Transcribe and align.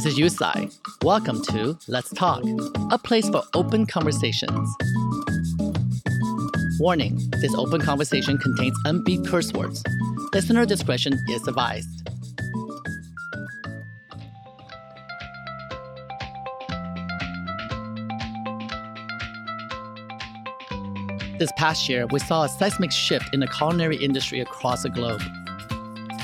This 0.00 0.14
is 0.14 0.18
Yusai. 0.18 0.74
Welcome 1.04 1.42
to 1.50 1.78
Let's 1.86 2.08
Talk, 2.08 2.42
a 2.90 2.96
place 2.96 3.28
for 3.28 3.42
open 3.52 3.84
conversations. 3.84 4.74
Warning 6.78 7.20
this 7.32 7.54
open 7.54 7.82
conversation 7.82 8.38
contains 8.38 8.74
unbeat 8.86 9.28
curse 9.28 9.52
words. 9.52 9.84
Listener 10.32 10.64
discretion 10.64 11.20
is 11.28 11.46
advised. 11.46 12.08
This 21.38 21.52
past 21.58 21.90
year, 21.90 22.06
we 22.06 22.20
saw 22.20 22.44
a 22.44 22.48
seismic 22.48 22.90
shift 22.90 23.34
in 23.34 23.40
the 23.40 23.48
culinary 23.48 23.98
industry 23.98 24.40
across 24.40 24.82
the 24.82 24.88
globe. 24.88 25.20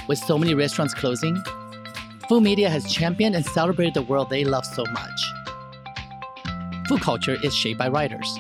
With 0.09 0.19
so 0.19 0.39
many 0.39 0.55
restaurants 0.55 0.95
closing, 0.95 1.43
Food 2.29 2.43
media 2.43 2.69
has 2.69 2.93
championed 2.93 3.37
and 3.37 3.47
celebrated 3.47 3.95
the 3.95 4.03
world 4.03 4.31
they 4.31 4.43
love 4.43 4.67
so 4.67 4.85
much. 4.91 5.33
Food 6.89 7.01
culture 7.01 7.37
is 7.41 7.55
shaped 7.55 7.79
by 7.79 7.87
writers. 7.87 8.37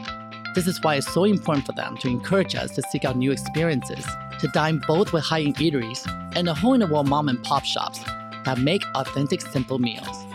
This 0.56 0.66
is 0.66 0.82
why 0.82 0.96
it's 0.96 1.12
so 1.12 1.22
important 1.22 1.66
for 1.66 1.72
them 1.72 1.96
to 1.98 2.08
encourage 2.08 2.56
us 2.56 2.72
to 2.72 2.82
seek 2.90 3.04
out 3.04 3.16
new 3.16 3.30
experiences, 3.30 4.04
to 4.40 4.48
dine 4.48 4.82
both 4.88 5.12
with 5.12 5.22
high 5.22 5.42
end 5.42 5.54
eateries 5.56 6.04
and 6.34 6.48
the 6.48 6.54
hole 6.54 6.74
in 6.74 6.80
the 6.80 6.86
wall 6.88 7.04
mom 7.04 7.28
and 7.28 7.40
pop 7.44 7.64
shops 7.64 8.00
that 8.44 8.58
make 8.58 8.82
authentic, 8.96 9.40
simple 9.40 9.78
meals. 9.78 10.26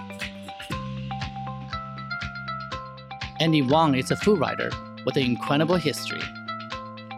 Andy 3.41 3.61
Wong 3.61 3.95
is 3.95 4.11
a 4.11 4.15
food 4.15 4.39
writer 4.39 4.71
with 5.05 5.17
an 5.17 5.23
incredible 5.23 5.75
history. 5.75 6.21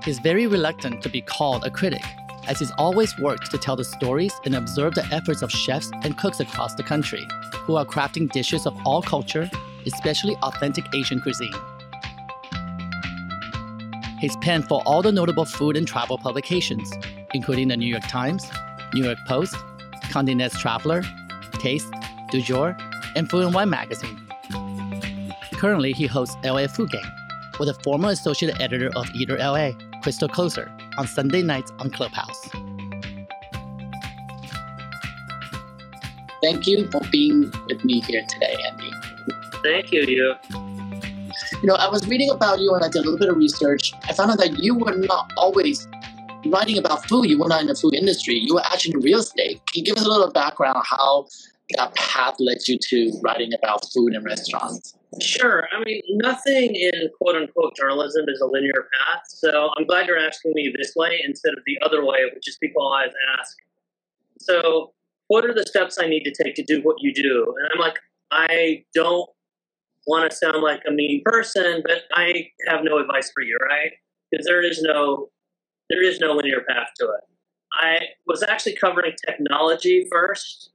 He's 0.04 0.18
very 0.18 0.48
reluctant 0.48 1.04
to 1.04 1.10
be 1.10 1.22
called 1.22 1.64
a 1.64 1.70
critic 1.70 2.04
as 2.48 2.60
he's 2.60 2.72
always 2.78 3.18
worked 3.20 3.52
to 3.52 3.58
tell 3.58 3.76
the 3.76 3.84
stories 3.84 4.34
and 4.46 4.56
observe 4.56 4.96
the 4.96 5.06
efforts 5.12 5.42
of 5.42 5.52
chefs 5.52 5.92
and 6.04 6.18
cooks 6.18 6.40
across 6.40 6.76
the 6.76 6.84
country 6.84 7.28
who 7.54 7.76
are 7.76 7.86
crafting 7.86 8.32
dishes 8.32 8.66
of 8.66 8.76
all 8.86 9.02
culture, 9.02 9.50
especially 9.86 10.36
authentic 10.38 10.86
Asian 10.94 11.22
cuisine. 11.22 11.54
He's 14.20 14.36
penned 14.38 14.68
for 14.68 14.82
all 14.86 15.02
the 15.02 15.12
notable 15.12 15.46
food 15.46 15.76
and 15.76 15.88
travel 15.88 16.18
publications, 16.18 16.92
including 17.34 17.68
the 17.68 17.78
New 17.78 17.88
York 17.88 18.08
Times, 18.08 18.50
New 18.94 19.04
York 19.04 19.18
Post, 19.28 19.56
Condé 20.12 20.36
Nast 20.36 20.60
Traveler, 20.60 21.04
Taste, 21.54 21.92
Du 22.32 22.42
Jour, 22.42 22.78
and 23.16 23.30
Food 23.30 23.46
and 23.46 23.54
Wine 23.54 23.70
magazine. 23.70 24.20
Currently, 25.54 25.94
he 25.94 26.08
hosts 26.08 26.36
LA 26.44 26.68
Food 26.68 26.92
Gang 26.92 27.12
with 27.60 27.70
a 27.70 27.74
former 27.84 28.10
associate 28.10 28.60
editor 28.60 28.90
of 28.96 29.10
Eater 29.14 29.38
LA, 29.38 29.72
Crystal 30.02 30.28
Coser, 30.28 30.72
on 30.98 31.08
Sunday 31.08 31.42
nights 31.42 31.72
on 31.80 31.90
Clubhouse. 31.90 32.50
Thank 36.42 36.68
you 36.68 36.90
for 36.92 37.02
being 37.12 37.52
with 37.68 37.86
me 37.86 38.02
here 38.02 38.24
today, 38.28 38.56
Andy. 38.70 38.92
Thank 39.64 39.92
you, 39.94 40.02
you. 40.02 40.36
You 41.62 41.68
know, 41.68 41.76
I 41.76 41.88
was 41.90 42.06
reading 42.08 42.30
about 42.30 42.60
you 42.60 42.74
and 42.74 42.84
I 42.84 42.90
did 42.90 43.00
a 43.00 43.02
little 43.04 43.18
bit 43.18 43.30
of 43.30 43.38
research. 43.38 43.94
I 44.04 44.14
found 44.14 44.32
out 44.32 44.38
that 44.40 44.60
you 44.60 44.76
were 44.76 44.96
not 44.96 45.32
always 45.38 45.88
writing 46.48 46.78
about 46.78 47.08
food. 47.08 47.30
You 47.30 47.40
were 47.40 47.48
not 47.48 47.62
in 47.62 47.68
the 47.68 47.76
food 47.76 47.94
industry. 47.94 48.36
You 48.36 48.56
were 48.56 48.66
actually 48.66 48.96
in 48.96 49.00
real 49.00 49.20
estate. 49.20 49.62
Can 49.68 49.80
you 49.80 49.86
give 49.86 49.96
us 49.96 50.06
a 50.06 50.10
little 50.10 50.32
background 50.32 50.84
how 50.86 51.28
that 51.78 51.96
path 51.96 52.36
led 52.40 52.58
you 52.68 52.78
to 52.90 53.20
writing 53.24 53.52
about 53.54 53.86
food 53.94 54.14
and 54.14 54.26
restaurants? 54.26 54.96
Sure. 55.22 55.68
I 55.72 55.84
mean, 55.84 56.02
nothing 56.10 56.76
in 56.76 57.10
quote 57.20 57.36
unquote 57.36 57.76
journalism 57.76 58.26
is 58.28 58.42
a 58.42 58.46
linear 58.46 58.88
path. 58.94 59.24
So 59.28 59.70
I'm 59.78 59.86
glad 59.86 60.08
you're 60.08 60.18
asking 60.18 60.54
me 60.56 60.74
this 60.78 60.94
way 60.96 61.22
instead 61.24 61.54
of 61.54 61.60
the 61.66 61.78
other 61.86 62.06
way, 62.06 62.20
which 62.34 62.48
is 62.48 62.58
people 62.62 62.82
always 62.82 63.14
ask. 63.40 63.56
So, 64.40 64.94
what 65.28 65.46
are 65.46 65.54
the 65.54 65.66
steps 65.66 65.98
I 66.00 66.08
need 66.08 66.24
to 66.24 66.44
take 66.44 66.56
to 66.56 66.64
do 66.64 66.82
what 66.82 66.98
you 67.00 67.14
do? 67.14 67.56
And 67.58 67.70
I'm 67.74 67.80
like, 67.80 67.98
I 68.32 68.84
don't 68.94 69.30
want 70.08 70.30
to 70.30 70.36
sound 70.36 70.62
like 70.62 70.82
a 70.88 70.92
mean 70.92 71.22
person, 71.26 71.82
but 71.86 72.04
I 72.14 72.50
have 72.68 72.82
no 72.84 72.98
advice 72.98 73.32
for 73.34 73.42
you, 73.42 73.58
right? 73.70 73.92
Because 74.32 74.46
there 74.46 74.62
is 74.62 74.82
no 74.82 75.30
there 75.90 76.04
is 76.04 76.20
no 76.20 76.34
linear 76.34 76.62
path 76.68 76.88
to 77.00 77.06
it. 77.06 77.24
I 77.74 78.00
was 78.26 78.44
actually 78.44 78.76
covering 78.76 79.14
technology 79.26 80.08
first, 80.12 80.72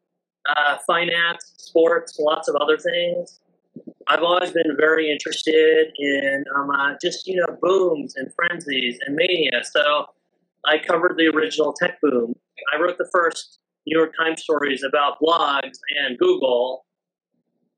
uh, 0.54 0.78
finance, 0.86 1.54
sports, 1.56 2.18
lots 2.18 2.48
of 2.48 2.56
other 2.56 2.76
things. 2.76 3.40
I've 4.08 4.22
always 4.22 4.50
been 4.52 4.74
very 4.76 5.10
interested 5.10 5.92
in 5.98 6.44
um, 6.56 6.70
uh, 6.70 6.94
just 7.00 7.26
you 7.26 7.36
know 7.36 7.56
booms 7.60 8.14
and 8.16 8.32
frenzies 8.34 8.98
and 9.06 9.14
mania. 9.14 9.62
So 9.70 10.06
I 10.64 10.78
covered 10.78 11.16
the 11.19 11.26
original 11.26 11.74
tech 11.74 12.00
boom. 12.00 12.34
I 12.74 12.80
wrote 12.80 12.96
the 12.96 13.08
first 13.12 13.58
New 13.86 13.98
York 13.98 14.12
Times 14.19 14.42
stories 14.42 14.82
about 14.82 15.19
blogs 15.22 15.78
and 16.02 16.19
Google. 16.19 16.86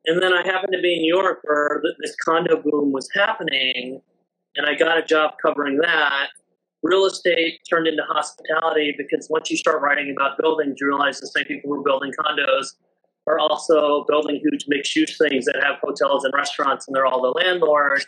And 0.06 0.22
then 0.22 0.32
I 0.32 0.42
happened 0.42 0.72
to 0.72 0.80
be 0.80 0.94
in 0.94 1.02
New 1.02 1.14
York 1.14 1.40
where 1.42 1.82
this 2.00 2.14
condo 2.24 2.62
boom 2.62 2.92
was 2.92 3.08
happening, 3.14 4.00
and 4.56 4.66
I 4.66 4.74
got 4.74 4.98
a 4.98 5.02
job 5.02 5.32
covering 5.44 5.78
that. 5.78 6.28
Real 6.82 7.04
estate 7.04 7.60
turned 7.68 7.86
into 7.86 8.02
hospitality 8.08 8.94
because 8.96 9.26
once 9.28 9.50
you 9.50 9.56
start 9.56 9.82
writing 9.82 10.14
about 10.16 10.38
buildings, 10.38 10.78
you 10.80 10.86
realize 10.86 11.20
the 11.20 11.26
same 11.26 11.44
people 11.44 11.70
who 11.70 11.80
are 11.80 11.84
building 11.84 12.12
condos 12.18 12.68
are 13.26 13.38
also 13.38 14.04
building 14.08 14.40
huge 14.42 14.64
mixed 14.68 14.96
use 14.96 15.16
things 15.16 15.44
that 15.46 15.62
have 15.62 15.76
hotels 15.82 16.24
and 16.24 16.32
restaurants, 16.34 16.86
and 16.86 16.94
they're 16.94 17.06
all 17.06 17.22
the 17.22 17.28
landlords. 17.28 18.06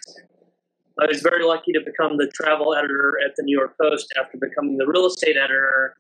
I 1.01 1.07
was 1.07 1.21
very 1.21 1.45
lucky 1.45 1.73
to 1.73 1.81
become 1.85 2.17
the 2.19 2.31
travel 2.35 2.75
editor 2.75 3.19
at 3.25 3.33
the 3.37 3.43
New 3.43 3.57
York 3.57 3.77
Post 3.81 4.13
after 4.19 4.39
becoming 4.39 4.77
the 4.77 4.87
real 4.87 5.07
estate 5.07 5.37
editor. 5.37 5.97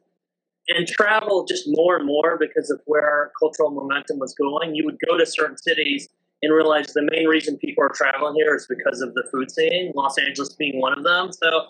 And 0.69 0.87
travel 0.87 1.45
just 1.45 1.65
more 1.67 1.97
and 1.97 2.06
more 2.06 2.39
because 2.39 2.71
of 2.71 2.81
where 2.84 3.33
cultural 3.39 3.71
momentum 3.71 4.19
was 4.21 4.33
going. 4.34 4.77
You 4.77 4.84
would 4.84 4.99
go 5.05 5.19
to 5.19 5.27
certain 5.27 5.59
cities 5.59 6.09
and 6.41 6.55
realize 6.55 6.93
the 6.93 7.09
main 7.11 7.27
reason 7.27 7.56
people 7.56 7.84
are 7.84 7.93
traveling 7.93 8.34
here 8.37 8.55
is 8.55 8.67
because 8.69 9.01
of 9.01 9.15
the 9.15 9.25
food 9.33 9.51
scene, 9.51 9.93
Los 9.97 10.19
Angeles 10.19 10.55
being 10.55 10.81
one 10.81 10.97
of 10.97 11.05
them. 11.05 11.33
So 11.33 11.69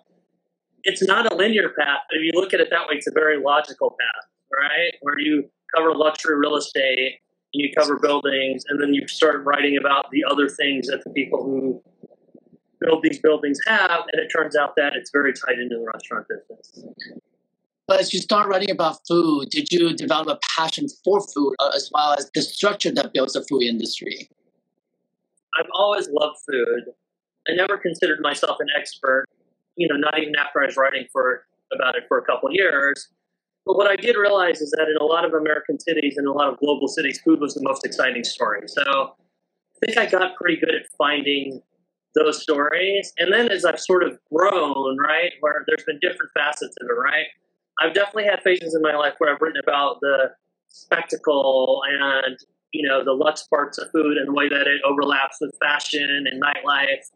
it's 0.85 1.03
not 1.03 1.31
a 1.33 1.35
linear 1.35 1.71
path. 1.71 2.01
But 2.11 2.19
if 2.19 2.23
you 2.23 2.33
look 2.35 2.53
at 2.53 2.61
it 2.61 2.69
that 2.71 2.89
way, 2.89 2.97
it's 2.97 3.07
a 3.07 3.13
very 3.13 3.43
logical 3.43 3.91
path, 3.91 4.29
right? 4.53 4.93
Where 5.01 5.19
you 5.19 5.49
cover 5.75 5.95
luxury 5.95 6.37
real 6.37 6.57
estate 6.57 7.21
you 7.53 7.71
cover 7.77 7.99
buildings, 7.99 8.65
and 8.69 8.81
then 8.81 8.95
you 8.95 9.07
start 9.09 9.45
writing 9.45 9.77
about 9.77 10.11
the 10.11 10.25
other 10.25 10.49
things 10.49 10.87
that 10.87 11.03
the 11.05 11.11
people 11.11 11.43
who 11.43 11.83
build 12.81 13.03
these 13.03 13.19
buildings 13.19 13.59
have, 13.67 14.01
and 14.13 14.21
it 14.21 14.29
turns 14.29 14.57
out 14.57 14.75
that 14.77 14.93
it's 14.95 15.11
very 15.11 15.33
tied 15.33 15.59
into 15.59 15.77
the 15.77 15.87
restaurant 15.93 16.27
business. 16.29 16.85
But 17.87 18.01
as 18.01 18.15
you 18.15 18.21
start 18.21 18.49
writing 18.49 18.71
about 18.71 18.99
food, 19.07 19.51
did 19.51 19.71
you 19.71 19.95
develop 19.95 20.29
a 20.29 20.39
passion 20.57 20.87
for 21.05 21.21
food 21.21 21.55
uh, 21.59 21.73
as 21.75 21.91
well 21.93 22.15
as 22.19 22.31
the 22.35 22.43
structure 22.43 22.91
that 22.93 23.13
builds 23.13 23.35
the 23.35 23.45
food 23.45 23.63
industry? 23.63 24.29
I've 25.59 25.69
always 25.75 26.09
loved 26.09 26.39
food. 26.49 26.85
I 27.49 27.55
never 27.55 27.77
considered 27.77 28.21
myself 28.23 28.57
an 28.61 28.69
expert, 28.79 29.27
you 29.77 29.89
know, 29.89 29.97
not 29.97 30.19
even 30.19 30.35
after 30.37 30.63
I 30.63 30.67
was 30.67 30.77
writing 30.77 31.07
for 31.13 31.45
about 31.75 31.97
it 31.97 32.05
for 32.09 32.19
a 32.19 32.25
couple 32.25 32.49
years. 32.53 33.09
But 33.65 33.77
what 33.77 33.91
I 33.91 33.97
did 33.97 34.17
realize 34.17 34.61
is 34.61 34.71
that 34.73 34.89
in 34.89 34.97
a 35.01 35.05
lot 35.05 35.25
of 35.25 35.35
American 35.35 35.79
cities 35.79 36.15
and 36.17 36.27
a 36.27 36.33
lot 36.33 36.53
of 36.53 36.59
global 36.59 36.89
cities, 36.89 37.21
food 37.25 37.41
was 37.41 37.55
the 37.55 37.63
most 37.63 37.85
exciting 37.85 38.25
story. 38.25 38.63
So 38.67 38.83
I 38.83 39.87
think 39.87 39.99
I 39.99 40.07
got 40.07 40.35
pretty 40.37 40.57
good 40.57 40.75
at 40.75 40.83
finding 40.99 41.63
those 42.15 42.43
stories. 42.43 43.13
And 43.19 43.33
then 43.33 43.51
as 43.51 43.65
I've 43.65 43.81
sort 43.81 44.03
of 44.03 44.19
grown, 44.33 44.97
right, 44.99 45.33
where 45.41 45.65
there's 45.67 45.85
been 45.85 45.99
different 46.01 46.33
facets 46.35 46.75
of 46.81 46.89
it, 46.91 47.01
right? 47.01 47.27
I've 47.81 47.95
definitely 47.95 48.25
had 48.25 48.43
phases 48.43 48.75
in 48.75 48.83
my 48.83 48.95
life 48.95 49.15
where 49.19 49.33
I've 49.33 49.41
written 49.41 49.61
about 49.63 50.01
the 50.01 50.31
spectacle 50.69 51.83
and, 51.89 52.37
you 52.73 52.87
know, 52.87 53.05
the 53.05 53.13
luxe 53.13 53.45
parts 53.45 53.79
of 53.79 53.91
food 53.93 54.17
and 54.19 54.29
the 54.29 54.33
way 54.33 54.49
that 54.49 54.67
it 54.67 54.81
overlaps 54.85 55.39
with 55.41 55.53
fashion 55.61 56.27
and 56.31 56.43
nightlife 56.43 57.11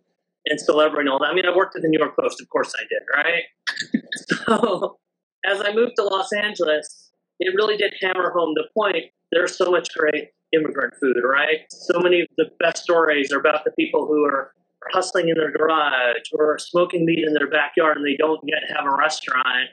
and 0.47 0.61
celebrity 0.61 1.01
and 1.01 1.09
all 1.09 1.19
that. 1.19 1.31
I 1.31 1.35
mean, 1.35 1.47
I 1.47 1.55
worked 1.55 1.77
at 1.77 1.83
the 1.83 1.89
New 1.89 1.99
York 1.99 2.17
Post, 2.19 2.41
of 2.41 2.49
course 2.49 2.73
I 2.79 2.85
did, 2.89 3.03
right? 3.15 4.03
so 4.47 4.99
as 5.47 5.63
I 5.65 5.73
moved 5.73 5.93
to 5.97 6.05
Los 6.05 6.33
Angeles, 6.33 7.11
it 7.39 7.55
really 7.55 7.77
did 7.77 7.95
hammer 8.01 8.33
home 8.37 8.55
the 8.55 8.65
point. 8.75 9.07
There's 9.33 9.57
so 9.57 9.71
much 9.71 9.89
great 9.97 10.31
immigrant 10.53 10.95
food, 11.01 11.17
right? 11.25 11.61
So 11.71 12.01
many 12.01 12.21
of 12.21 12.29
the 12.37 12.47
best 12.61 12.83
stories 12.83 13.33
are 13.33 13.39
about 13.39 13.65
the 13.65 13.73
people 13.73 14.07
who 14.07 14.25
are 14.25 14.53
hustling 14.93 15.29
in 15.29 15.35
their 15.37 15.51
garage 15.51 16.29
or 16.33 16.59
smoking 16.59 17.05
meat 17.05 17.25
in 17.27 17.35
their 17.35 17.51
backyard 17.51 17.97
and 17.97 18.07
they 18.07 18.17
don't 18.17 18.41
yet 18.45 18.63
have 18.75 18.87
a 18.87 18.97
restaurant. 18.97 19.71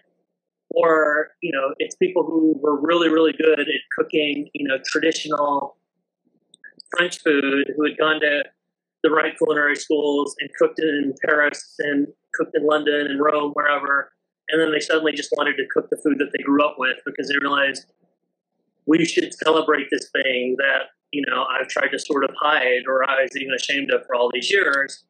Or, 0.71 1.29
you 1.41 1.51
know, 1.51 1.75
it's 1.77 1.95
people 1.95 2.23
who 2.23 2.59
were 2.59 2.81
really, 2.81 3.09
really 3.09 3.33
good 3.33 3.59
at 3.59 3.67
cooking, 3.97 4.49
you 4.53 4.67
know, 4.67 4.77
traditional 4.85 5.77
French 6.97 7.19
food 7.21 7.71
who 7.75 7.85
had 7.85 7.97
gone 7.97 8.19
to 8.21 8.43
the 9.03 9.11
right 9.11 9.37
culinary 9.37 9.75
schools 9.75 10.35
and 10.39 10.49
cooked 10.57 10.79
in 10.79 11.13
Paris 11.25 11.75
and 11.79 12.07
cooked 12.33 12.55
in 12.55 12.65
London 12.65 13.05
and 13.07 13.21
Rome, 13.21 13.51
wherever 13.53 14.11
and 14.49 14.61
then 14.61 14.71
they 14.71 14.79
suddenly 14.79 15.13
just 15.13 15.29
wanted 15.37 15.55
to 15.57 15.65
cook 15.73 15.89
the 15.89 15.97
food 15.97 16.17
that 16.19 16.31
they 16.35 16.43
grew 16.43 16.63
up 16.63 16.75
with 16.77 16.97
because 17.05 17.29
they 17.29 17.37
realized 17.41 17.85
we 18.85 19.03
should 19.05 19.33
celebrate 19.33 19.87
this 19.91 20.09
thing 20.11 20.55
that 20.59 20.91
you 21.11 21.23
know 21.27 21.45
I've 21.49 21.67
tried 21.67 21.89
to 21.89 21.99
sort 21.99 22.23
of 22.23 22.31
hide 22.39 22.83
or 22.87 23.09
I 23.09 23.21
was 23.21 23.35
even 23.37 23.53
ashamed 23.53 23.91
of 23.91 24.05
for 24.05 24.15
all 24.15 24.29
these 24.33 24.51
years. 24.51 25.03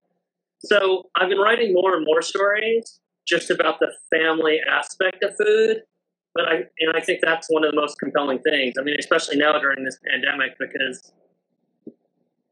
So 0.59 1.09
I've 1.15 1.29
been 1.29 1.39
writing 1.39 1.73
more 1.73 1.95
and 1.95 2.05
more 2.05 2.21
stories 2.21 2.99
just 3.27 3.49
about 3.49 3.79
the 3.79 3.91
family 4.13 4.59
aspect 4.69 5.23
of 5.23 5.35
food, 5.37 5.81
but 6.35 6.45
I 6.45 6.55
and 6.79 6.95
I 6.95 7.01
think 7.01 7.19
that's 7.21 7.47
one 7.49 7.63
of 7.63 7.71
the 7.71 7.79
most 7.79 7.99
compelling 7.99 8.39
things. 8.39 8.75
I 8.79 8.83
mean, 8.83 8.95
especially 8.99 9.37
now 9.37 9.57
during 9.59 9.83
this 9.83 9.97
pandemic 10.07 10.51
because 10.59 11.11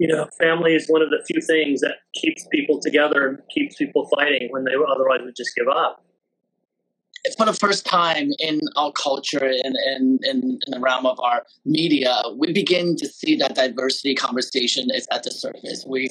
you 0.01 0.07
know, 0.07 0.27
family 0.39 0.74
is 0.74 0.88
one 0.88 1.04
of 1.04 1.12
the 1.12 1.24
few 1.27 1.39
things 1.39 1.80
that 1.81 1.98
keeps 2.16 2.48
people 2.51 2.80
together 2.80 3.27
and 3.27 3.38
keeps 3.54 3.75
people 3.75 4.10
fighting 4.18 4.48
when 4.50 4.63
they 4.63 4.72
otherwise 4.74 5.19
would 5.24 5.36
just 5.36 5.51
give 5.56 5.68
up. 5.68 6.04
For 7.38 7.45
the 7.45 7.53
first 7.53 7.85
time 7.85 8.31
in 8.39 8.62
our 8.75 8.91
culture 8.91 9.45
and 9.45 9.75
in, 9.95 10.19
in, 10.23 10.59
in, 10.65 10.71
the 10.71 10.79
realm 10.79 11.06
of 11.06 11.19
our 11.19 11.44
media, 11.65 12.19
we 12.35 12.51
begin 12.51 12.95
to 12.95 13.07
see 13.07 13.35
that 13.35 13.53
diversity 13.53 14.15
conversation 14.15 14.88
is 14.91 15.07
at 15.12 15.23
the 15.23 15.31
surface. 15.31 15.85
We, 15.88 16.09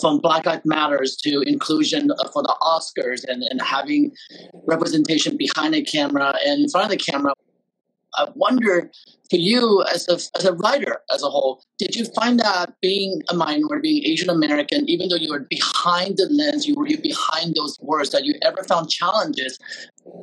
from 0.00 0.18
Black 0.18 0.46
Lives 0.46 0.62
Matters 0.64 1.16
to 1.24 1.40
inclusion 1.42 2.12
for 2.32 2.42
the 2.42 2.54
Oscars 2.62 3.24
and, 3.28 3.42
and 3.50 3.60
having 3.60 4.12
representation 4.66 5.36
behind 5.36 5.74
the 5.74 5.82
camera 5.82 6.34
and 6.46 6.62
in 6.62 6.68
front 6.68 6.84
of 6.84 6.90
the 6.90 7.04
camera. 7.04 7.32
I 8.14 8.28
wonder 8.34 8.90
for 9.28 9.36
you 9.36 9.84
as 9.92 10.08
a, 10.08 10.14
as 10.36 10.44
a 10.44 10.52
writer 10.54 10.98
as 11.12 11.22
a 11.22 11.28
whole, 11.28 11.62
did 11.78 11.94
you 11.94 12.06
find 12.06 12.40
that 12.40 12.74
being 12.82 13.22
a 13.28 13.34
minority, 13.34 13.80
being 13.82 14.04
Asian 14.04 14.30
American, 14.30 14.88
even 14.88 15.08
though 15.08 15.16
you 15.16 15.30
were 15.30 15.46
behind 15.48 16.16
the 16.16 16.28
lens, 16.30 16.66
you 16.66 16.74
were 16.74 16.86
behind 17.02 17.54
those 17.54 17.78
words, 17.80 18.10
that 18.10 18.24
you 18.24 18.34
ever 18.42 18.64
found 18.64 18.90
challenges 18.90 19.58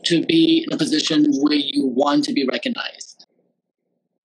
to 0.05 0.25
be 0.25 0.65
in 0.67 0.73
a 0.73 0.77
position 0.77 1.25
where 1.41 1.53
you 1.53 1.87
want 1.87 2.25
to 2.25 2.33
be 2.33 2.45
recognized? 2.51 3.25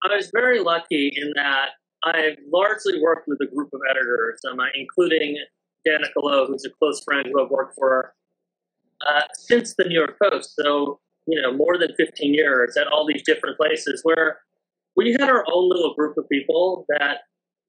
I 0.03 0.17
was 0.17 0.31
very 0.33 0.61
lucky 0.61 1.13
in 1.15 1.33
that 1.37 1.71
I've 2.05 2.39
largely 2.53 3.01
worked 3.01 3.29
with 3.29 3.39
a 3.41 3.47
group 3.47 3.71
of 3.73 3.81
editors, 3.89 4.41
um, 4.51 4.59
including 4.75 5.39
Danica 5.87 6.17
Lo, 6.17 6.47
who's 6.47 6.65
a 6.65 6.71
close 6.71 7.03
friend 7.05 7.29
who 7.31 7.43
I've 7.43 7.51
worked 7.51 7.77
for 7.77 8.15
uh, 9.09 9.23
since 9.35 9.75
the 9.77 9.85
New 9.85 9.95
York 9.95 10.17
Post. 10.21 10.55
So 10.57 10.99
you 11.27 11.41
know, 11.41 11.53
more 11.53 11.79
than 11.79 11.91
15 11.97 12.35
years 12.35 12.77
at 12.77 12.87
all 12.87 13.07
these 13.07 13.23
different 13.25 13.57
places 13.57 14.01
where 14.03 14.39
we 14.97 15.13
had 15.13 15.29
our 15.29 15.45
own 15.53 15.69
little 15.69 15.95
group 15.95 16.17
of 16.17 16.29
people 16.29 16.85
that 16.89 17.19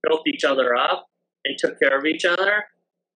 built 0.03 0.21
each 0.27 0.43
other 0.43 0.75
up 0.75 1.07
and 1.45 1.57
took 1.57 1.79
care 1.79 1.97
of 1.97 2.05
each 2.05 2.25
other. 2.25 2.65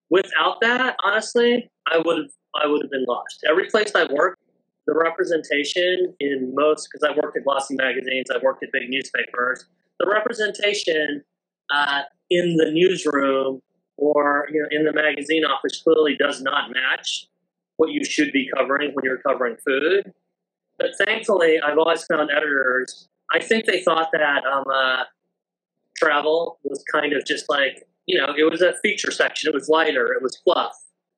Without 0.09 0.61
that, 0.61 0.95
honestly, 1.03 1.69
I 1.91 1.97
would 1.97 2.17
have 2.17 2.31
I 2.55 2.67
would 2.67 2.81
have 2.81 2.91
been 2.91 3.05
lost. 3.07 3.45
Every 3.49 3.67
place 3.69 3.91
I 3.93 4.07
worked, 4.11 4.41
the 4.87 4.95
representation 4.95 6.15
in 6.19 6.53
most 6.55 6.87
because 6.91 7.07
I 7.07 7.15
worked 7.21 7.37
at 7.37 7.43
glossy 7.43 7.75
magazines, 7.75 8.27
I 8.33 8.37
worked 8.41 8.63
at 8.63 8.69
big 8.71 8.89
newspapers. 8.89 9.65
The 9.99 10.07
representation 10.07 11.23
uh, 11.73 12.03
in 12.29 12.55
the 12.55 12.71
newsroom 12.71 13.61
or 13.97 14.47
you 14.51 14.61
know 14.61 14.67
in 14.71 14.85
the 14.85 14.93
magazine 14.93 15.43
office 15.43 15.81
clearly 15.81 16.15
does 16.17 16.41
not 16.41 16.71
match 16.71 17.27
what 17.77 17.91
you 17.91 18.03
should 18.03 18.31
be 18.31 18.49
covering 18.55 18.91
when 18.93 19.03
you're 19.03 19.21
covering 19.21 19.57
food. 19.65 20.13
But 20.79 20.89
thankfully, 21.05 21.59
I've 21.59 21.77
always 21.77 22.03
found 22.05 22.29
editors. 22.31 23.07
I 23.33 23.43
think 23.43 23.65
they 23.65 23.81
thought 23.81 24.09
that 24.13 24.45
um, 24.45 24.63
uh, 24.73 25.03
travel 25.97 26.59
was 26.63 26.83
kind 26.93 27.13
of 27.13 27.25
just 27.25 27.49
like 27.49 27.87
you 28.07 28.17
know, 28.17 28.33
it 28.35 28.49
was 28.49 28.61
a 28.61 28.73
feature 28.81 29.11
section. 29.11 29.49
It 29.49 29.53
was 29.53 29.67
lighter. 29.67 30.13
It 30.13 30.23
was 30.23 30.37
fluff. 30.43 30.73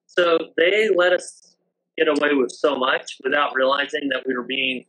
So 0.08 0.38
they 0.58 0.90
let 0.94 1.14
us 1.14 1.56
get 1.98 2.08
away 2.08 2.34
with 2.34 2.52
so 2.52 2.76
much 2.76 3.18
without 3.24 3.56
realizing 3.56 4.10
that 4.10 4.24
we 4.26 4.36
were 4.36 4.44
being 4.44 4.86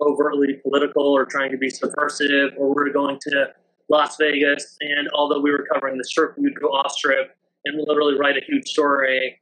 overtly 0.00 0.54
political 0.62 1.04
or 1.04 1.24
trying 1.24 1.52
to 1.52 1.56
be 1.56 1.70
subversive, 1.70 2.52
or 2.58 2.68
we 2.68 2.74
were 2.74 2.90
going 2.90 3.18
to 3.20 3.52
Las 3.88 4.16
Vegas. 4.16 4.76
And 4.80 5.08
although 5.14 5.40
we 5.40 5.52
were 5.52 5.66
covering 5.72 5.96
the 5.96 6.04
strip, 6.04 6.36
we'd 6.36 6.58
go 6.60 6.66
off 6.68 6.90
strip 6.90 7.36
and 7.64 7.80
literally 7.86 8.18
write 8.18 8.36
a 8.36 8.44
huge 8.44 8.68
story 8.68 9.40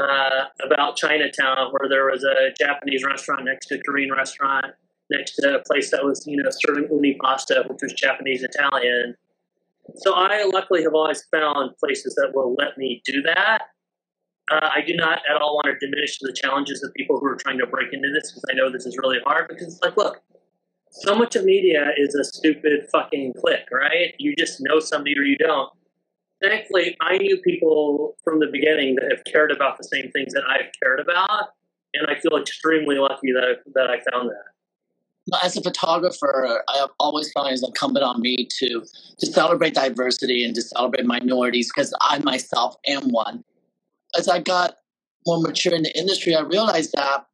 uh, 0.00 0.44
about 0.64 0.96
Chinatown, 0.96 1.72
where 1.72 1.88
there 1.88 2.06
was 2.06 2.24
a 2.24 2.52
Japanese 2.58 3.04
restaurant 3.04 3.44
next 3.44 3.66
to 3.66 3.76
a 3.76 3.82
Korean 3.82 4.12
restaurant, 4.12 4.66
next 5.10 5.36
to 5.36 5.56
a 5.56 5.62
place 5.62 5.90
that 5.90 6.04
was, 6.04 6.26
you 6.26 6.42
know, 6.42 6.48
serving 6.50 6.88
uni 6.90 7.16
pasta, 7.22 7.64
which 7.68 7.80
was 7.82 7.92
Japanese 7.92 8.42
Italian. 8.42 9.14
So 9.96 10.14
I 10.14 10.44
luckily 10.52 10.82
have 10.82 10.94
always 10.94 11.24
found 11.30 11.76
places 11.78 12.14
that 12.14 12.32
will 12.34 12.54
let 12.54 12.78
me 12.78 13.02
do 13.04 13.22
that. 13.22 13.62
Uh, 14.50 14.68
I 14.74 14.80
do 14.86 14.94
not 14.94 15.20
at 15.30 15.40
all 15.40 15.56
want 15.56 15.66
to 15.66 15.86
diminish 15.86 16.18
the 16.20 16.32
challenges 16.32 16.82
of 16.82 16.92
people 16.94 17.18
who 17.18 17.26
are 17.26 17.36
trying 17.36 17.58
to 17.58 17.66
break 17.66 17.92
into 17.92 18.08
this 18.12 18.32
because 18.32 18.44
I 18.50 18.54
know 18.54 18.70
this 18.70 18.86
is 18.86 18.96
really 18.98 19.18
hard. 19.24 19.48
Because 19.48 19.74
it's 19.74 19.82
like, 19.82 19.96
look, 19.96 20.22
so 20.90 21.14
much 21.14 21.36
of 21.36 21.44
media 21.44 21.90
is 21.96 22.14
a 22.14 22.24
stupid 22.24 22.86
fucking 22.90 23.34
click, 23.40 23.68
right? 23.72 24.14
You 24.18 24.34
just 24.36 24.58
know 24.60 24.78
somebody 24.78 25.18
or 25.18 25.22
you 25.22 25.38
don't 25.38 25.70
thankfully, 26.42 26.96
I 27.00 27.18
knew 27.18 27.38
people 27.38 28.16
from 28.24 28.40
the 28.40 28.46
beginning 28.46 28.96
that 28.96 29.10
have 29.10 29.24
cared 29.24 29.52
about 29.52 29.78
the 29.78 29.84
same 29.84 30.10
things 30.10 30.32
that 30.34 30.44
I've 30.48 30.70
cared 30.82 31.00
about, 31.00 31.50
and 31.94 32.06
I 32.08 32.18
feel 32.20 32.36
extremely 32.36 32.96
lucky 32.96 33.32
that 33.32 33.62
that 33.74 33.88
I 33.90 34.00
found 34.10 34.30
that. 34.30 34.44
As 35.42 35.56
a 35.56 35.62
photographer, 35.62 36.64
I 36.68 36.78
have 36.78 36.90
always 36.98 37.30
found 37.30 37.52
it's 37.52 37.64
incumbent 37.64 38.04
on 38.04 38.20
me 38.20 38.48
to 38.58 38.84
to 39.18 39.26
celebrate 39.26 39.74
diversity 39.74 40.44
and 40.44 40.54
to 40.54 40.62
celebrate 40.62 41.06
minorities 41.06 41.70
because 41.72 41.94
I 42.00 42.18
myself 42.18 42.76
am 42.86 43.10
one. 43.10 43.44
As 44.18 44.28
I 44.28 44.40
got 44.40 44.78
more 45.26 45.40
mature 45.40 45.74
in 45.74 45.84
the 45.84 45.96
industry, 45.96 46.34
I 46.34 46.40
realized 46.40 46.92
that 46.94 47.26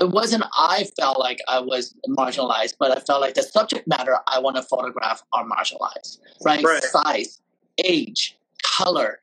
it 0.00 0.10
wasn't 0.10 0.44
I 0.56 0.84
felt 0.98 1.18
like 1.18 1.38
I 1.48 1.60
was 1.60 1.94
marginalized, 2.08 2.74
but 2.78 2.96
I 2.96 3.00
felt 3.00 3.20
like 3.20 3.34
the 3.34 3.42
subject 3.42 3.86
matter 3.86 4.16
I 4.26 4.38
want 4.38 4.56
to 4.56 4.62
photograph 4.62 5.22
are 5.32 5.44
marginalized, 5.44 6.18
right? 6.44 6.64
right. 6.64 6.82
Size, 6.82 7.40
age, 7.84 8.36
color. 8.66 9.20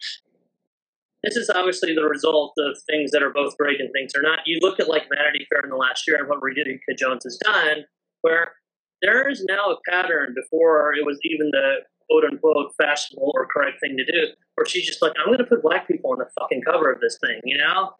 This 1.23 1.35
is 1.37 1.49
obviously 1.49 1.95
the 1.95 2.03
result 2.03 2.53
of 2.57 2.75
things 2.89 3.11
that 3.11 3.23
are 3.23 3.31
both 3.31 3.57
great 3.57 3.79
and 3.79 3.89
things 3.93 4.11
are 4.15 4.21
not. 4.21 4.39
You 4.45 4.59
look 4.61 4.79
at 4.79 4.89
like 4.89 5.03
Vanity 5.07 5.47
Fair 5.49 5.61
in 5.63 5.69
the 5.69 5.77
last 5.77 6.07
year 6.07 6.17
and 6.17 6.27
what 6.27 6.39
Radhika 6.41 6.97
Jones 6.97 7.23
has 7.23 7.37
done, 7.37 7.85
where 8.21 8.53
there 9.01 9.29
is 9.29 9.45
now 9.47 9.71
a 9.71 9.77
pattern 9.89 10.35
before 10.35 10.93
it 10.93 11.05
was 11.05 11.17
even 11.23 11.49
the 11.51 11.75
quote 12.09 12.25
unquote 12.25 12.73
fashionable 12.77 13.31
or 13.35 13.47
correct 13.47 13.79
thing 13.81 13.95
to 13.97 14.05
do, 14.05 14.27
where 14.55 14.65
she's 14.65 14.85
just 14.85 15.01
like, 15.01 15.13
I'm 15.19 15.27
going 15.27 15.37
to 15.37 15.45
put 15.45 15.63
black 15.63 15.87
people 15.87 16.11
on 16.11 16.19
the 16.19 16.27
fucking 16.39 16.61
cover 16.65 16.91
of 16.91 16.99
this 16.99 17.17
thing, 17.21 17.39
you 17.45 17.57
know? 17.57 17.91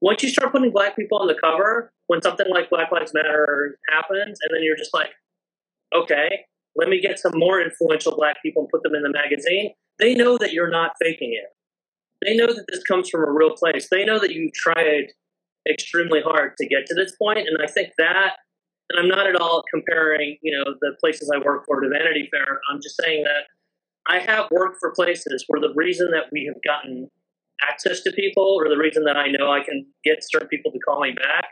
Once 0.00 0.22
you 0.22 0.28
start 0.28 0.50
putting 0.50 0.72
black 0.72 0.96
people 0.96 1.18
on 1.18 1.28
the 1.28 1.36
cover, 1.40 1.92
when 2.08 2.20
something 2.20 2.46
like 2.50 2.68
Black 2.68 2.90
Lives 2.90 3.14
Matter 3.14 3.78
happens, 3.88 4.38
and 4.42 4.50
then 4.52 4.62
you're 4.64 4.76
just 4.76 4.92
like, 4.92 5.10
okay, 5.94 6.40
let 6.74 6.88
me 6.88 7.00
get 7.00 7.20
some 7.20 7.32
more 7.36 7.60
influential 7.60 8.16
black 8.16 8.36
people 8.42 8.62
and 8.62 8.68
put 8.68 8.82
them 8.82 8.96
in 8.96 9.02
the 9.02 9.12
magazine, 9.12 9.70
they 9.98 10.14
know 10.14 10.38
that 10.38 10.52
you're 10.52 10.70
not 10.70 10.92
faking 11.00 11.32
it. 11.32 11.50
They 12.24 12.36
know 12.36 12.52
that 12.52 12.66
this 12.68 12.82
comes 12.84 13.08
from 13.08 13.22
a 13.22 13.32
real 13.32 13.54
place. 13.56 13.88
They 13.90 14.04
know 14.04 14.18
that 14.18 14.32
you 14.32 14.50
tried 14.54 15.12
extremely 15.68 16.20
hard 16.22 16.52
to 16.58 16.66
get 16.66 16.86
to 16.86 16.94
this 16.94 17.14
point, 17.16 17.38
and 17.38 17.58
I 17.62 17.70
think 17.70 17.90
that. 17.98 18.36
And 18.90 19.00
I'm 19.00 19.08
not 19.08 19.26
at 19.26 19.36
all 19.36 19.62
comparing, 19.72 20.36
you 20.42 20.52
know, 20.52 20.74
the 20.80 20.92
places 21.00 21.30
I 21.34 21.38
work 21.38 21.64
for 21.66 21.80
to 21.80 21.88
Vanity 21.88 22.28
Fair. 22.30 22.60
I'm 22.70 22.80
just 22.82 23.00
saying 23.02 23.24
that 23.24 23.44
I 24.06 24.18
have 24.18 24.50
worked 24.50 24.78
for 24.80 24.92
places 24.94 25.44
where 25.46 25.60
the 25.60 25.72
reason 25.74 26.10
that 26.10 26.24
we 26.30 26.44
have 26.44 26.60
gotten 26.66 27.08
access 27.62 28.02
to 28.02 28.12
people, 28.12 28.56
or 28.58 28.68
the 28.68 28.76
reason 28.76 29.04
that 29.04 29.16
I 29.16 29.28
know 29.28 29.50
I 29.50 29.62
can 29.62 29.86
get 30.04 30.18
certain 30.20 30.48
people 30.48 30.72
to 30.72 30.78
call 30.80 31.00
me 31.00 31.12
back, 31.12 31.44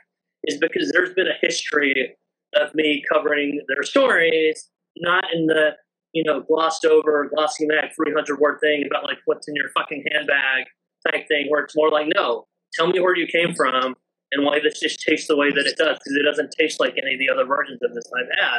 is 0.44 0.59
because 0.59 0.90
there's 0.92 1.14
been 1.14 1.28
a 1.28 1.38
history 1.40 2.16
of 2.56 2.75
me 2.75 3.02
covering 3.11 3.62
their 3.68 3.85
stories, 3.85 4.68
not 4.99 5.25
in 5.32 5.47
the 5.47 5.70
you 6.12 6.24
know, 6.24 6.40
glossed 6.40 6.84
over, 6.84 7.28
glossy 7.34 7.66
that 7.66 7.92
300 7.94 8.38
word 8.38 8.58
thing 8.60 8.84
about 8.86 9.04
like 9.04 9.18
what's 9.26 9.48
in 9.48 9.54
your 9.54 9.70
fucking 9.76 10.04
handbag 10.12 10.66
type 11.10 11.26
thing, 11.28 11.46
where 11.48 11.62
it's 11.62 11.76
more 11.76 11.90
like, 11.90 12.06
no, 12.14 12.46
tell 12.74 12.88
me 12.88 13.00
where 13.00 13.16
you 13.16 13.26
came 13.26 13.54
from 13.54 13.94
and 14.32 14.44
why 14.44 14.58
this 14.62 14.80
just 14.80 15.02
tastes 15.06 15.28
the 15.28 15.36
way 15.36 15.50
that 15.50 15.66
it 15.66 15.76
does, 15.76 15.98
because 15.98 16.16
it 16.16 16.24
doesn't 16.24 16.54
taste 16.58 16.80
like 16.80 16.94
any 17.02 17.14
of 17.14 17.18
the 17.18 17.30
other 17.30 17.44
versions 17.44 17.80
of 17.82 17.94
this 17.94 18.04
I've 18.16 18.38
had. 18.38 18.58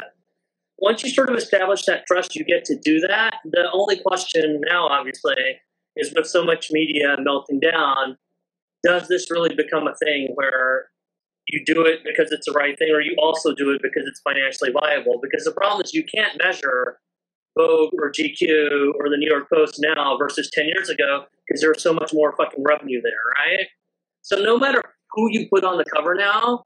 Once 0.78 1.02
you 1.04 1.10
sort 1.10 1.30
of 1.30 1.36
establish 1.36 1.84
that 1.84 2.04
trust, 2.06 2.34
you 2.34 2.44
get 2.44 2.64
to 2.64 2.76
do 2.76 3.00
that. 3.00 3.36
The 3.44 3.68
only 3.72 4.00
question 4.00 4.60
now, 4.68 4.88
obviously, 4.88 5.36
is 5.96 6.12
with 6.16 6.26
so 6.26 6.44
much 6.44 6.70
media 6.70 7.16
melting 7.20 7.60
down, 7.60 8.16
does 8.82 9.08
this 9.08 9.30
really 9.30 9.54
become 9.54 9.86
a 9.86 9.94
thing 10.04 10.28
where 10.34 10.86
you 11.48 11.62
do 11.64 11.84
it 11.84 12.00
because 12.04 12.32
it's 12.32 12.46
the 12.46 12.52
right 12.52 12.76
thing, 12.78 12.90
or 12.92 13.00
you 13.00 13.14
also 13.18 13.54
do 13.54 13.70
it 13.70 13.80
because 13.82 14.06
it's 14.06 14.20
financially 14.20 14.70
viable? 14.72 15.20
Because 15.22 15.44
the 15.44 15.52
problem 15.52 15.82
is 15.82 15.94
you 15.94 16.04
can't 16.12 16.40
measure 16.42 16.98
Vogue 17.58 17.92
or 17.94 18.10
GQ 18.10 18.92
or 18.98 19.08
the 19.08 19.16
New 19.16 19.28
York 19.28 19.48
Post 19.52 19.76
now 19.78 20.16
versus 20.18 20.50
10 20.52 20.66
years 20.66 20.88
ago 20.88 21.24
because 21.46 21.60
there's 21.60 21.82
so 21.82 21.92
much 21.92 22.12
more 22.14 22.34
fucking 22.36 22.62
revenue 22.64 23.00
there, 23.02 23.12
right? 23.38 23.66
So 24.22 24.36
no 24.36 24.58
matter 24.58 24.82
who 25.12 25.30
you 25.30 25.48
put 25.52 25.64
on 25.64 25.76
the 25.76 25.84
cover 25.84 26.14
now, 26.14 26.64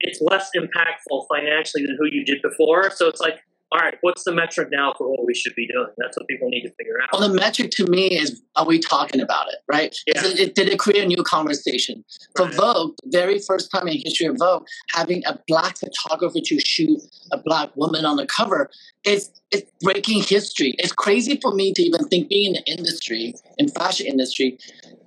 it's 0.00 0.20
less 0.20 0.50
impactful 0.56 1.26
financially 1.32 1.84
than 1.84 1.96
who 1.98 2.06
you 2.10 2.24
did 2.24 2.42
before. 2.42 2.90
So 2.90 3.08
it's 3.08 3.20
like 3.20 3.40
all 3.72 3.78
right, 3.78 3.96
what's 4.02 4.24
the 4.24 4.32
metric 4.32 4.68
now 4.70 4.92
for 4.98 5.08
what 5.10 5.24
we 5.24 5.34
should 5.34 5.54
be 5.54 5.66
doing? 5.66 5.88
That's 5.96 6.16
what 6.18 6.28
people 6.28 6.50
need 6.50 6.62
to 6.62 6.70
figure 6.74 7.00
out. 7.02 7.08
Well, 7.10 7.26
the 7.26 7.34
metric 7.34 7.70
to 7.72 7.86
me 7.86 8.08
is 8.08 8.42
are 8.54 8.66
we 8.66 8.78
talking 8.78 9.20
about 9.20 9.48
it, 9.48 9.56
right? 9.66 9.96
Yeah. 10.06 10.26
It, 10.26 10.38
it, 10.38 10.54
did 10.54 10.68
it 10.68 10.78
create 10.78 11.02
a 11.02 11.06
new 11.06 11.22
conversation? 11.22 12.04
For 12.36 12.44
right. 12.44 12.54
Vogue, 12.54 12.94
the 13.02 13.10
very 13.10 13.38
first 13.38 13.70
time 13.70 13.88
in 13.88 13.98
history 14.04 14.26
of 14.26 14.36
Vogue, 14.38 14.66
having 14.90 15.22
a 15.24 15.38
black 15.48 15.78
photographer 15.78 16.40
to 16.44 16.60
shoot 16.60 17.00
a 17.32 17.38
black 17.38 17.74
woman 17.74 18.04
on 18.04 18.16
the 18.16 18.26
cover 18.26 18.70
is 19.04 19.30
it's 19.50 19.70
breaking 19.80 20.22
history. 20.22 20.74
It's 20.78 20.92
crazy 20.92 21.38
for 21.40 21.54
me 21.54 21.72
to 21.72 21.82
even 21.82 22.06
think 22.08 22.28
being 22.28 22.54
in 22.54 22.62
the 22.66 22.72
industry, 22.72 23.34
in 23.56 23.68
fashion 23.68 24.06
industry, 24.06 24.58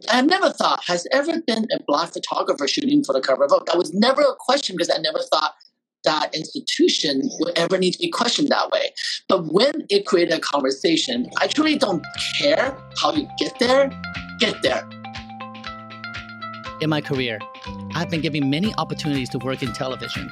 I've 0.10 0.26
never 0.26 0.50
thought, 0.50 0.84
has 0.88 1.08
ever 1.12 1.42
been 1.42 1.68
a 1.72 1.84
black 1.86 2.14
photographer 2.14 2.68
shooting 2.68 3.04
for 3.04 3.14
the 3.14 3.22
cover 3.22 3.46
of 3.46 3.52
Vogue? 3.52 3.68
That 3.68 3.78
was 3.78 3.94
never 3.94 4.22
a 4.22 4.36
question 4.40 4.76
because 4.76 4.90
I 4.90 5.00
never 5.00 5.20
thought 5.32 5.54
that 6.06 6.34
institution 6.34 7.22
would 7.40 7.58
ever 7.58 7.78
need 7.78 7.92
to 7.92 8.00
be 8.00 8.10
questioned 8.10 8.50
that 8.50 8.72
way. 8.72 8.94
But 9.28 9.46
when 9.52 9.86
it 9.90 10.06
created 10.06 10.34
a 10.34 10.40
conversation, 10.40 11.30
I 11.40 11.48
truly 11.48 11.78
don't 11.78 12.06
care 12.40 12.78
how 13.02 13.14
you 13.14 13.28
get 13.38 13.60
there, 13.60 13.92
get 14.40 14.62
there. 14.62 14.88
In 16.82 16.90
my 16.90 17.02
career, 17.02 17.40
I've 17.94 18.10
been 18.10 18.22
given 18.22 18.50
many 18.50 18.74
opportunities 18.78 19.30
to 19.30 19.40
work 19.40 19.64
in 19.64 19.72
television, 19.74 20.30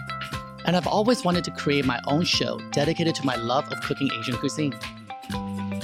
and 0.66 0.76
I've 0.76 0.88
always 0.88 1.24
wanted 1.24 1.44
to 1.46 1.52
create 1.52 1.86
my 1.86 2.00
own 2.08 2.24
show 2.24 2.60
dedicated 2.72 3.16
to 3.16 3.26
my 3.26 3.36
love 3.36 3.72
of 3.72 3.82
cooking 3.82 4.10
Asian 4.20 4.36
cuisine. 4.38 4.74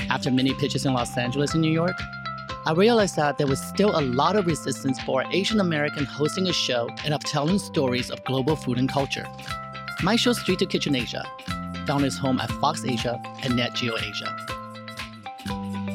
After 0.10 0.31
many 0.31 0.53
pitches 0.53 0.86
in 0.86 0.93
Los 0.93 1.15
Angeles 1.17 1.53
and 1.53 1.62
New 1.62 1.72
York, 1.72 1.96
I 2.65 2.74
realized 2.74 3.15
that 3.15 3.38
there 3.38 3.48
was 3.48 3.62
still 3.62 3.98
a 3.98 4.01
lot 4.01 4.36
of 4.36 4.46
resistance 4.46 5.00
for 5.01 5.24
Asian 5.31 5.62
American 5.62 6.03
hosting 6.03 6.48
a 6.48 6.53
show 6.53 6.89
and 7.05 7.13
of 7.13 7.22
telling 7.22 7.58
stories 7.58 8.12
of 8.12 8.24
global 8.25 8.55
food 8.55 8.77
and 8.77 8.89
culture. 8.89 9.25
My 10.01 10.15
show 10.15 10.32
Street 10.32 10.60
to 10.60 10.65
Kitchen 10.65 10.96
Asia 10.96 11.25
found 11.86 12.06
its 12.06 12.18
home 12.18 12.39
at 12.39 12.50
Fox 12.62 12.86
Asia 12.86 13.22
and 13.44 13.58
Nat 13.58 13.74
Geo 13.75 13.98
Asia. 13.98 14.34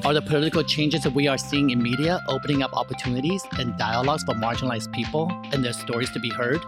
Are 0.04 0.12
the 0.12 0.20
political 0.20 0.62
changes 0.62 1.04
that 1.04 1.14
we 1.14 1.26
are 1.26 1.38
seeing 1.38 1.70
in 1.70 1.82
media 1.82 2.22
opening 2.28 2.62
up 2.62 2.74
opportunities 2.74 3.42
and 3.58 3.78
dialogues 3.78 4.22
for 4.22 4.34
marginalized 4.34 4.92
people 4.92 5.32
and 5.54 5.64
their 5.64 5.72
stories 5.72 6.10
to 6.10 6.20
be 6.20 6.28
heard? 6.28 6.60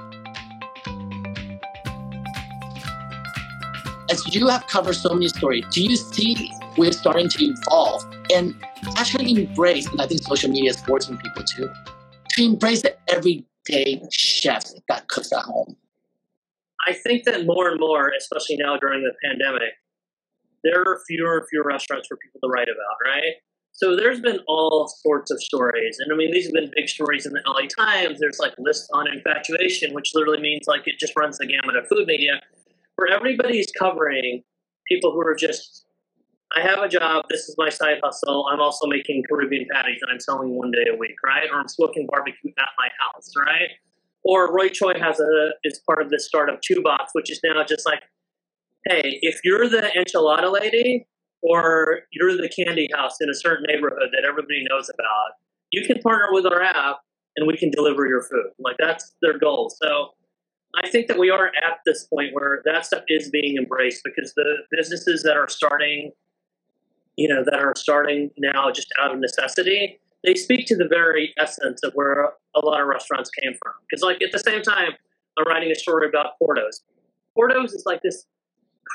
As 4.10 4.34
you 4.34 4.48
have 4.48 4.66
covered 4.66 4.94
so 4.94 5.12
many 5.12 5.28
stories, 5.28 5.66
do 5.70 5.82
you 5.82 5.96
see 5.96 6.50
we're 6.78 6.90
starting 6.90 7.28
to 7.28 7.44
evolve 7.44 8.02
and 8.34 8.54
actually 8.96 9.30
embrace, 9.32 9.86
and 9.88 10.00
I 10.00 10.06
think 10.06 10.22
social 10.22 10.50
media 10.50 10.70
is 10.70 10.80
forcing 10.80 11.18
people 11.18 11.44
to, 11.44 11.74
to 12.30 12.44
embrace 12.44 12.80
the 12.80 12.96
everyday 13.10 14.00
chef 14.10 14.64
that 14.88 15.08
cooks 15.08 15.34
at 15.34 15.42
home? 15.42 15.76
I 16.86 16.92
think 16.92 17.24
that 17.24 17.46
more 17.46 17.68
and 17.68 17.80
more, 17.80 18.12
especially 18.16 18.56
now 18.58 18.76
during 18.76 19.02
the 19.02 19.12
pandemic, 19.24 19.72
there 20.62 20.80
are 20.80 21.00
fewer 21.06 21.38
and 21.38 21.48
fewer 21.48 21.64
restaurants 21.64 22.08
for 22.08 22.16
people 22.16 22.40
to 22.42 22.48
write 22.48 22.68
about, 22.68 22.96
right? 23.04 23.34
So 23.72 23.94
there's 23.94 24.20
been 24.20 24.38
all 24.48 24.88
sorts 24.88 25.30
of 25.30 25.42
stories. 25.42 25.98
And 26.00 26.12
I 26.12 26.16
mean, 26.16 26.32
these 26.32 26.46
have 26.46 26.54
been 26.54 26.70
big 26.74 26.88
stories 26.88 27.26
in 27.26 27.32
the 27.32 27.42
LA 27.46 27.66
Times. 27.68 28.18
There's 28.18 28.38
like 28.38 28.54
lists 28.58 28.88
on 28.94 29.06
infatuation, 29.06 29.92
which 29.92 30.12
literally 30.14 30.40
means 30.40 30.66
like 30.66 30.82
it 30.86 30.98
just 30.98 31.14
runs 31.14 31.38
the 31.38 31.46
gamut 31.46 31.76
of 31.76 31.86
food 31.88 32.06
media, 32.06 32.40
where 32.96 33.14
everybody's 33.14 33.70
covering 33.78 34.42
people 34.88 35.12
who 35.12 35.20
are 35.20 35.34
just, 35.34 35.84
I 36.56 36.62
have 36.62 36.78
a 36.78 36.88
job, 36.88 37.26
this 37.28 37.48
is 37.48 37.54
my 37.58 37.68
side 37.68 37.98
hustle. 38.02 38.48
I'm 38.50 38.60
also 38.60 38.86
making 38.86 39.24
Caribbean 39.28 39.66
patties 39.70 39.98
that 40.00 40.08
I'm 40.10 40.20
selling 40.20 40.56
one 40.56 40.70
day 40.70 40.86
a 40.90 40.96
week, 40.96 41.16
right? 41.24 41.48
Or 41.52 41.58
I'm 41.58 41.68
smoking 41.68 42.06
barbecue 42.10 42.52
at 42.58 42.68
my 42.78 42.88
house, 43.04 43.30
right? 43.36 43.70
Or 44.26 44.52
Roy 44.52 44.68
Choi 44.68 44.94
has 45.00 45.20
a 45.20 45.50
is 45.62 45.80
part 45.86 46.02
of 46.02 46.10
this 46.10 46.26
startup 46.26 46.60
Two 46.60 46.82
Box, 46.82 47.10
which 47.14 47.30
is 47.30 47.40
now 47.44 47.62
just 47.64 47.86
like 47.86 48.02
hey, 48.88 49.18
if 49.22 49.40
you're 49.44 49.68
the 49.68 49.90
enchilada 49.96 50.52
lady 50.52 51.06
or 51.42 52.00
you're 52.12 52.36
the 52.36 52.48
candy 52.48 52.88
house 52.94 53.16
in 53.20 53.28
a 53.28 53.34
certain 53.34 53.64
neighborhood 53.68 54.10
that 54.12 54.26
everybody 54.26 54.64
knows 54.70 54.88
about, 54.88 55.32
you 55.72 55.84
can 55.86 56.00
partner 56.02 56.28
with 56.30 56.46
our 56.46 56.62
app 56.62 56.98
and 57.36 57.46
we 57.46 57.56
can 57.56 57.70
deliver 57.70 58.06
your 58.06 58.22
food. 58.22 58.50
Like 58.58 58.76
that's 58.78 59.14
their 59.22 59.38
goal. 59.38 59.70
So 59.82 60.10
I 60.82 60.88
think 60.88 61.08
that 61.08 61.18
we 61.18 61.30
are 61.30 61.46
at 61.46 61.78
this 61.84 62.06
point 62.06 62.30
where 62.32 62.62
that 62.64 62.86
stuff 62.86 63.02
is 63.08 63.30
being 63.30 63.56
embraced 63.56 64.02
because 64.04 64.32
the 64.34 64.58
businesses 64.70 65.22
that 65.22 65.36
are 65.36 65.48
starting, 65.48 66.12
you 67.16 67.28
know, 67.28 67.44
that 67.44 67.58
are 67.58 67.74
starting 67.76 68.30
now 68.38 68.70
just 68.70 68.88
out 69.00 69.12
of 69.12 69.18
necessity, 69.18 70.00
they 70.26 70.34
speak 70.34 70.66
to 70.66 70.76
the 70.76 70.88
very 70.88 71.32
essence 71.38 71.80
of 71.84 71.92
where 71.94 72.32
a 72.54 72.60
lot 72.60 72.80
of 72.80 72.88
restaurants 72.88 73.30
came 73.30 73.52
from. 73.62 73.72
Because 73.88 74.02
like 74.02 74.20
at 74.20 74.32
the 74.32 74.40
same 74.40 74.60
time, 74.60 74.90
I'm 75.38 75.46
writing 75.46 75.70
a 75.70 75.74
story 75.74 76.08
about 76.08 76.38
Porto's. 76.38 76.82
Porto's 77.34 77.72
is 77.72 77.84
like 77.86 78.02
this 78.02 78.26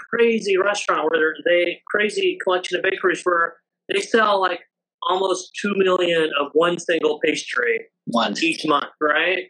crazy 0.10 0.58
restaurant 0.58 1.10
where 1.10 1.36
they 1.46 1.82
crazy 1.88 2.38
collection 2.44 2.78
of 2.78 2.84
bakeries 2.84 3.22
where 3.24 3.56
they 3.90 4.02
sell 4.02 4.40
like 4.40 4.60
almost 5.04 5.52
two 5.60 5.74
million 5.76 6.30
of 6.40 6.48
one 6.54 6.78
single 6.78 7.20
pastry 7.24 7.88
one 8.06 8.36
each 8.44 8.66
month, 8.66 8.92
right? 9.00 9.46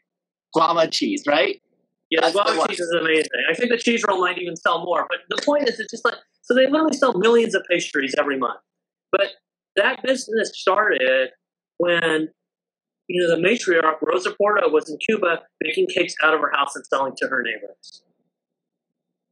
Guava 0.53 0.87
cheese, 0.87 1.23
right? 1.27 1.61
Yeah, 2.09 2.21
That's 2.21 2.33
guava 2.33 2.67
cheese 2.67 2.79
is 2.79 2.91
amazing. 2.91 3.29
I 3.49 3.55
think 3.55 3.71
the 3.71 3.77
cheese 3.77 4.03
roll 4.07 4.19
might 4.19 4.37
even 4.37 4.55
sell 4.55 4.83
more, 4.85 5.07
but 5.09 5.19
the 5.35 5.41
point 5.41 5.67
is, 5.67 5.79
it's 5.79 5.91
just 5.91 6.05
like 6.05 6.15
so 6.41 6.53
they 6.53 6.67
literally 6.67 6.97
sell 6.97 7.17
millions 7.17 7.55
of 7.55 7.63
pastries 7.69 8.13
every 8.19 8.37
month. 8.37 8.59
But 9.11 9.27
that 9.77 10.03
business 10.03 10.51
started 10.53 11.29
when 11.81 12.29
you 13.07 13.21
know 13.21 13.35
the 13.35 13.41
matriarch 13.41 13.95
Rosa 14.01 14.31
Porto 14.37 14.69
was 14.69 14.87
in 14.89 14.97
Cuba 14.97 15.41
baking 15.59 15.87
cakes 15.87 16.13
out 16.23 16.33
of 16.33 16.39
her 16.39 16.51
house 16.53 16.75
and 16.75 16.85
selling 16.85 17.13
to 17.17 17.27
her 17.27 17.41
neighbors. 17.43 18.03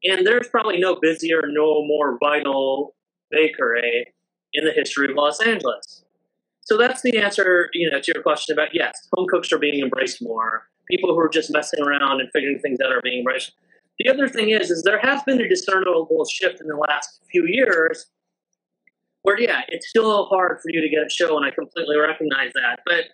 And 0.04 0.26
there's 0.26 0.48
probably 0.48 0.80
no 0.80 0.98
busier, 1.00 1.44
no 1.48 1.86
more 1.86 2.18
vital 2.20 2.96
bakery 3.30 4.14
in 4.54 4.66
the 4.66 4.72
history 4.72 5.10
of 5.10 5.16
Los 5.16 5.40
Angeles. 5.42 6.04
So 6.62 6.78
that's 6.78 7.02
the 7.02 7.18
answer, 7.18 7.70
you 7.74 7.90
know, 7.90 8.00
to 8.00 8.12
your 8.16 8.24
question 8.24 8.54
about 8.54 8.70
yes, 8.74 8.94
home 9.14 9.28
cooks 9.30 9.52
are 9.52 9.60
being 9.60 9.84
embraced 9.84 10.22
more. 10.22 10.68
People 10.90 11.14
who 11.14 11.20
are 11.20 11.30
just 11.30 11.52
messing 11.52 11.82
around 11.84 12.20
and 12.20 12.30
figuring 12.34 12.60
things 12.60 12.80
out 12.84 12.92
are 12.92 13.02
being 13.04 13.20
embraced. 13.20 13.52
The 14.00 14.10
other 14.10 14.28
thing 14.28 14.50
is, 14.50 14.72
is 14.72 14.84
there 14.84 15.00
has 15.00 15.22
been 15.24 15.42
a 15.42 15.48
discernible 15.48 16.26
shift 16.32 16.62
in 16.62 16.68
the 16.68 16.78
last 16.78 17.22
few 17.30 17.46
years 17.46 18.08
where, 19.24 19.40
yeah, 19.40 19.62
it's 19.68 19.90
still 19.90 20.26
hard 20.26 20.60
for 20.62 20.70
you 20.70 20.82
to 20.82 20.90
get 20.90 21.06
a 21.06 21.10
show, 21.10 21.36
and 21.38 21.46
I 21.46 21.52
completely 21.52 21.98
recognize 21.98 22.52
that. 22.54 22.80
But 22.86 23.06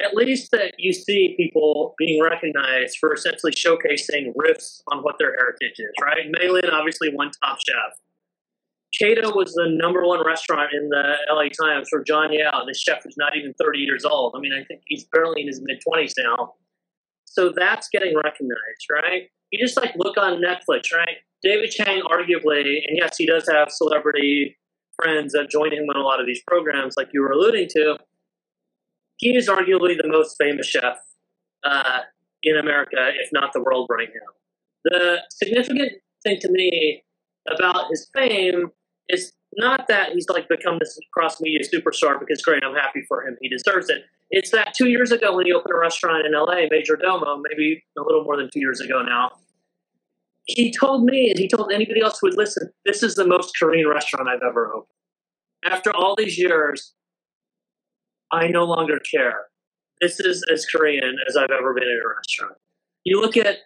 at 0.00 0.14
least 0.14 0.50
that 0.52 0.74
you 0.78 0.92
see 0.92 1.34
people 1.36 1.94
being 1.98 2.22
recognized 2.22 2.96
for 2.98 3.12
essentially 3.12 3.52
showcasing 3.52 4.32
riffs 4.34 4.80
on 4.90 5.02
what 5.02 5.16
their 5.18 5.32
heritage 5.32 5.78
is, 5.78 5.92
right? 6.00 6.26
Mei 6.30 6.48
obviously, 6.72 7.10
won 7.12 7.30
top 7.42 7.58
chef. 7.66 7.98
Kato 8.98 9.34
was 9.34 9.52
the 9.52 9.68
number 9.68 10.04
one 10.04 10.24
restaurant 10.26 10.72
in 10.72 10.88
the 10.88 11.14
LA 11.30 11.48
Times 11.48 11.88
for 11.88 12.02
Jon 12.02 12.32
Yao, 12.32 12.64
this 12.66 12.80
chef 12.80 13.02
who's 13.04 13.16
not 13.16 13.36
even 13.36 13.54
30 13.60 13.78
years 13.78 14.04
old. 14.04 14.34
I 14.36 14.40
mean, 14.40 14.52
I 14.52 14.64
think 14.64 14.82
he's 14.86 15.04
barely 15.12 15.42
in 15.42 15.46
his 15.46 15.60
mid 15.62 15.80
20s 15.86 16.12
now. 16.18 16.54
So 17.24 17.52
that's 17.54 17.88
getting 17.92 18.16
recognized, 18.16 18.86
right? 18.90 19.28
You 19.52 19.64
just 19.64 19.76
like 19.76 19.92
look 19.96 20.16
on 20.16 20.42
Netflix, 20.42 20.92
right? 20.92 21.18
David 21.42 21.70
Chang, 21.70 22.02
arguably, 22.02 22.80
and 22.86 22.98
yes, 23.00 23.16
he 23.16 23.26
does 23.26 23.48
have 23.48 23.70
celebrity 23.70 24.56
friends 25.00 25.32
that 25.32 25.50
join 25.50 25.72
him 25.72 25.84
on 25.84 25.96
a 25.96 26.04
lot 26.04 26.20
of 26.20 26.26
these 26.26 26.42
programs, 26.46 26.94
like 26.96 27.08
you 27.12 27.22
were 27.22 27.30
alluding 27.30 27.68
to 27.70 27.98
he 29.20 29.36
is 29.36 29.48
arguably 29.48 29.96
the 30.00 30.08
most 30.08 30.36
famous 30.38 30.66
chef 30.66 30.96
uh, 31.62 32.00
in 32.42 32.56
America, 32.56 33.10
if 33.22 33.28
not 33.32 33.52
the 33.52 33.62
world, 33.62 33.86
right 33.90 34.08
now. 34.08 34.32
The 34.84 35.22
significant 35.30 35.92
thing 36.22 36.38
to 36.40 36.50
me 36.50 37.04
about 37.46 37.90
his 37.90 38.08
fame 38.14 38.70
is 39.10 39.32
not 39.56 39.88
that 39.88 40.12
he's 40.12 40.26
like 40.30 40.48
become 40.48 40.78
this 40.78 40.98
cross 41.12 41.38
media 41.40 41.60
superstar 41.62 42.18
because 42.18 42.40
great, 42.40 42.64
I'm 42.64 42.74
happy 42.74 43.02
for 43.06 43.26
him, 43.26 43.36
he 43.42 43.48
deserves 43.48 43.90
it. 43.90 44.04
It's 44.30 44.50
that 44.52 44.72
two 44.74 44.88
years 44.88 45.12
ago 45.12 45.36
when 45.36 45.44
he 45.44 45.52
opened 45.52 45.74
a 45.74 45.78
restaurant 45.78 46.24
in 46.24 46.32
LA, 46.32 46.68
Majordomo, 46.72 47.42
maybe 47.50 47.84
a 47.98 48.02
little 48.02 48.24
more 48.24 48.38
than 48.38 48.48
two 48.52 48.60
years 48.60 48.80
ago 48.80 49.02
now, 49.02 49.32
he 50.44 50.72
told 50.72 51.04
me 51.04 51.30
and 51.30 51.38
he 51.38 51.48
told 51.48 51.70
anybody 51.72 52.00
else 52.00 52.18
who 52.20 52.28
would 52.28 52.36
listen, 52.36 52.70
this 52.84 53.02
is 53.02 53.14
the 53.14 53.26
most 53.26 53.56
Korean 53.58 53.88
restaurant 53.88 54.28
I've 54.28 54.42
ever 54.46 54.68
opened. 54.68 54.86
After 55.64 55.94
all 55.94 56.14
these 56.16 56.38
years, 56.38 56.94
I 58.32 58.48
no 58.48 58.64
longer 58.64 58.98
care. 59.10 59.46
This 60.00 60.18
is 60.20 60.44
as 60.52 60.64
Korean 60.66 61.16
as 61.28 61.36
I've 61.36 61.50
ever 61.50 61.74
been 61.74 61.84
in 61.84 62.00
a 62.04 62.16
restaurant. 62.16 62.56
You 63.04 63.20
look 63.20 63.36
at 63.36 63.58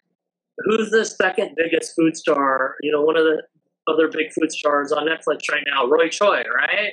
who's 0.58 0.90
the 0.90 1.04
second 1.04 1.56
biggest 1.56 1.94
food 1.96 2.16
star, 2.16 2.74
you 2.82 2.90
know, 2.90 3.02
one 3.02 3.16
of 3.16 3.24
the 3.24 3.42
other 3.86 4.08
big 4.08 4.32
food 4.32 4.50
stars 4.50 4.92
on 4.92 5.06
Netflix 5.06 5.50
right 5.50 5.64
now, 5.66 5.86
Roy 5.86 6.08
Choi, 6.08 6.42
right? 6.54 6.92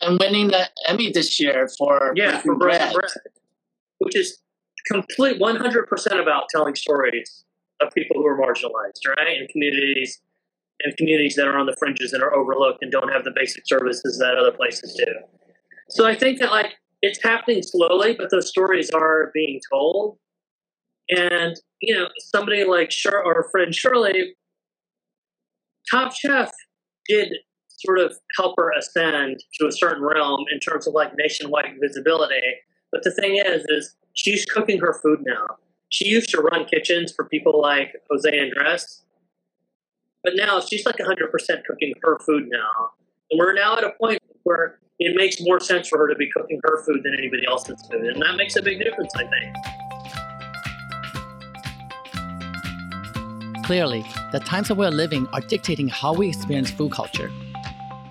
And 0.00 0.18
winning 0.18 0.48
the 0.48 0.68
Emmy 0.88 1.10
this 1.12 1.38
year 1.38 1.68
for 1.78 2.12
yeah, 2.16 2.40
for 2.40 2.56
bread. 2.56 2.92
bread, 2.92 3.10
which 3.98 4.16
is 4.16 4.38
complete 4.86 5.40
100% 5.40 6.20
about 6.20 6.44
telling 6.50 6.74
stories 6.74 7.44
of 7.86 7.92
people 7.94 8.16
who 8.16 8.26
are 8.26 8.38
marginalized, 8.38 9.06
right? 9.06 9.38
And 9.38 9.48
communities 9.48 10.20
and 10.82 10.96
communities 10.96 11.36
that 11.36 11.46
are 11.46 11.56
on 11.56 11.66
the 11.66 11.76
fringes 11.78 12.12
and 12.12 12.22
are 12.22 12.34
overlooked 12.34 12.78
and 12.82 12.90
don't 12.90 13.12
have 13.12 13.24
the 13.24 13.32
basic 13.34 13.66
services 13.66 14.18
that 14.18 14.36
other 14.36 14.52
places 14.52 14.94
do. 14.94 15.12
So 15.90 16.06
I 16.06 16.14
think 16.14 16.40
that 16.40 16.50
like 16.50 16.72
it's 17.02 17.22
happening 17.22 17.62
slowly, 17.62 18.14
but 18.16 18.30
those 18.30 18.48
stories 18.48 18.90
are 18.90 19.30
being 19.34 19.60
told. 19.70 20.18
And, 21.10 21.54
you 21.80 21.94
know, 21.94 22.08
somebody 22.18 22.64
like 22.64 22.90
Shir- 22.90 23.22
our 23.24 23.46
friend 23.52 23.74
Shirley, 23.74 24.34
Top 25.90 26.14
Chef 26.14 26.50
did 27.06 27.28
sort 27.68 27.98
of 27.98 28.14
help 28.38 28.54
her 28.56 28.72
ascend 28.78 29.44
to 29.60 29.66
a 29.66 29.72
certain 29.72 30.02
realm 30.02 30.44
in 30.50 30.60
terms 30.60 30.86
of 30.86 30.94
like 30.94 31.12
nationwide 31.16 31.76
visibility. 31.80 32.40
But 32.90 33.02
the 33.02 33.10
thing 33.10 33.36
is, 33.36 33.64
is 33.68 33.94
she's 34.14 34.46
cooking 34.46 34.80
her 34.80 34.98
food 35.02 35.20
now. 35.26 35.44
She 35.88 36.08
used 36.08 36.30
to 36.30 36.40
run 36.40 36.64
kitchens 36.64 37.12
for 37.14 37.24
people 37.24 37.60
like 37.60 37.94
Jose 38.10 38.28
Andres, 38.28 39.02
but 40.22 40.34
now 40.36 40.60
she's 40.60 40.84
like 40.86 40.96
100% 40.96 41.64
cooking 41.66 41.94
her 42.02 42.18
food 42.18 42.48
now. 42.50 42.90
And 43.30 43.38
we're 43.38 43.52
now 43.52 43.76
at 43.76 43.84
a 43.84 43.92
point 44.00 44.20
where 44.42 44.78
it 44.98 45.14
makes 45.16 45.40
more 45.40 45.60
sense 45.60 45.88
for 45.88 45.98
her 45.98 46.08
to 46.08 46.14
be 46.14 46.30
cooking 46.30 46.60
her 46.64 46.84
food 46.84 47.02
than 47.04 47.14
anybody 47.18 47.42
else's 47.46 47.86
food. 47.90 48.06
And 48.06 48.22
that 48.22 48.36
makes 48.36 48.56
a 48.56 48.62
big 48.62 48.78
difference, 48.80 49.12
I 49.16 49.24
think. 49.24 49.56
Clearly, 53.64 54.04
the 54.32 54.40
times 54.40 54.68
that 54.68 54.76
we're 54.76 54.90
living 54.90 55.26
are 55.32 55.40
dictating 55.40 55.88
how 55.88 56.12
we 56.12 56.28
experience 56.28 56.70
food 56.70 56.92
culture. 56.92 57.30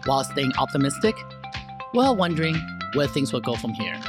While 0.06 0.24
staying 0.24 0.52
optimistic, 0.58 1.16
while 1.92 2.16
wondering 2.16 2.56
where 2.94 3.08
things 3.08 3.32
will 3.32 3.42
go 3.42 3.56
from 3.56 3.74
here. 3.74 4.00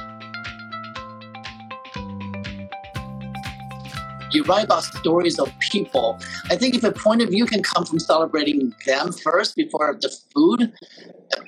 You 4.35 4.43
write 4.45 4.65
about 4.65 4.85
stories 4.85 5.39
of 5.39 5.53
people. 5.61 6.19
I 6.51 6.57
think 6.57 6.75
if 6.75 6.85
a 6.85 6.93
point 6.93 7.23
of 7.23 7.31
view 7.31 7.47
can 7.47 7.63
come 7.63 7.85
from 7.85 7.99
celebrating 7.99 8.75
them 8.87 9.13
first 9.13 9.57
before 9.57 9.97
the 10.01 10.15
food, 10.35 10.73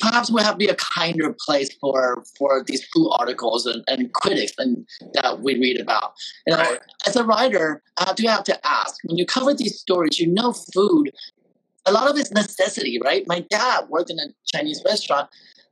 perhaps 0.01 0.31
we'll 0.31 0.45
have 0.45 0.55
to 0.55 0.59
be 0.59 0.69
a 0.69 0.77
kinder 0.77 1.35
place 1.45 1.75
for 1.81 2.25
for 2.39 2.63
these 2.67 2.85
food 2.87 3.11
articles 3.13 3.67
and, 3.67 3.83
and 3.89 4.13
critics 4.13 4.53
and 4.59 4.87
that 5.15 5.41
we 5.41 5.55
read 5.59 5.81
about. 5.81 6.13
You 6.47 6.57
know, 6.57 6.79
as 7.07 7.17
a 7.17 7.25
writer, 7.25 7.83
I 7.97 8.13
do 8.15 8.27
have 8.27 8.45
to 8.45 8.67
ask 8.67 8.97
when 9.05 9.17
you 9.19 9.27
cover 9.27 9.55
these 9.55 9.79
stories, 9.79 10.19
you 10.21 10.33
know 10.33 10.53
food. 10.53 11.13
A 11.89 11.93
lot 11.93 12.11
of 12.11 12.19
it's 12.19 12.33
necessity, 12.33 12.99
right? 13.05 13.25
My 13.29 13.47
dad 13.49 13.85
worked 13.89 14.11
in 14.11 14.19
a 14.19 14.27
Chinese 14.45 14.83
restaurant 14.85 15.29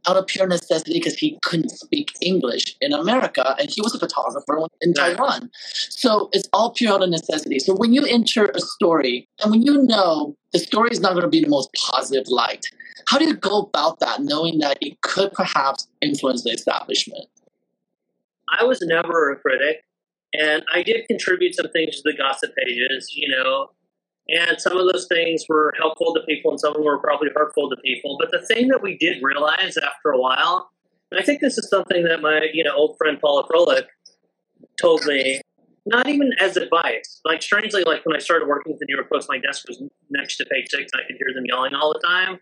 out 0.06 0.16
of 0.16 0.26
pure 0.26 0.46
necessity 0.46 0.94
because 0.94 1.16
he 1.16 1.38
couldn't 1.42 1.70
speak 1.70 2.12
English 2.20 2.76
in 2.80 2.92
America 2.92 3.54
and 3.58 3.70
he 3.70 3.80
was 3.80 3.94
a 3.94 3.98
photographer 3.98 4.66
in 4.80 4.92
Taiwan. 4.94 5.50
So 5.88 6.28
it's 6.32 6.48
all 6.52 6.72
pure 6.72 6.92
out 6.92 7.02
of 7.02 7.10
necessity. 7.10 7.58
So 7.58 7.74
when 7.74 7.92
you 7.92 8.04
enter 8.04 8.46
a 8.54 8.60
story 8.60 9.28
and 9.42 9.50
when 9.50 9.62
you 9.62 9.82
know 9.82 10.36
the 10.52 10.58
story 10.58 10.90
is 10.92 11.00
not 11.00 11.12
going 11.12 11.22
to 11.22 11.28
be 11.28 11.40
the 11.40 11.48
most 11.48 11.70
positive 11.74 12.28
light, 12.28 12.66
how 13.08 13.18
do 13.18 13.26
you 13.26 13.34
go 13.34 13.60
about 13.60 14.00
that 14.00 14.20
knowing 14.22 14.58
that 14.58 14.78
it 14.80 15.00
could 15.02 15.32
perhaps 15.32 15.88
influence 16.00 16.44
the 16.44 16.50
establishment? 16.50 17.26
I 18.60 18.64
was 18.64 18.80
never 18.82 19.32
a 19.32 19.36
critic 19.36 19.84
and 20.34 20.64
I 20.72 20.82
did 20.82 21.06
contribute 21.06 21.54
some 21.54 21.68
things 21.68 21.96
to 21.96 22.02
the 22.04 22.16
gossip 22.16 22.54
pages, 22.56 23.12
you 23.14 23.28
know, 23.28 23.70
and 24.28 24.60
some 24.60 24.76
of 24.76 24.90
those 24.92 25.06
things 25.06 25.44
were 25.48 25.74
helpful 25.78 26.14
to 26.14 26.20
people 26.22 26.50
and 26.50 26.60
some 26.60 26.70
of 26.70 26.76
them 26.76 26.84
were 26.84 26.98
probably 26.98 27.28
hurtful 27.34 27.68
to 27.68 27.76
people. 27.76 28.16
But 28.18 28.30
the 28.30 28.44
thing 28.46 28.68
that 28.68 28.82
we 28.82 28.96
did 28.96 29.22
realize 29.22 29.76
after 29.76 30.10
a 30.10 30.18
while, 30.18 30.70
and 31.10 31.20
I 31.20 31.22
think 31.24 31.40
this 31.40 31.58
is 31.58 31.68
something 31.68 32.04
that 32.04 32.22
my 32.22 32.48
you 32.52 32.64
know 32.64 32.74
old 32.74 32.96
friend 32.98 33.18
Paula 33.20 33.46
Froelich 33.46 33.86
told 34.80 35.04
me, 35.06 35.40
not 35.86 36.08
even 36.08 36.30
as 36.40 36.56
advice. 36.56 37.20
Like 37.24 37.42
strangely, 37.42 37.84
like 37.84 38.04
when 38.06 38.16
I 38.16 38.18
started 38.18 38.48
working 38.48 38.72
at 38.72 38.78
the 38.78 38.86
New 38.88 38.96
York 38.96 39.10
Post, 39.10 39.28
my 39.28 39.38
desk 39.38 39.68
was 39.68 39.82
next 40.10 40.36
to 40.38 40.46
page 40.46 40.68
six, 40.68 40.90
and 40.92 41.02
I 41.02 41.06
could 41.06 41.16
hear 41.18 41.34
them 41.34 41.44
yelling 41.46 41.74
all 41.74 41.92
the 41.92 42.00
time. 42.06 42.40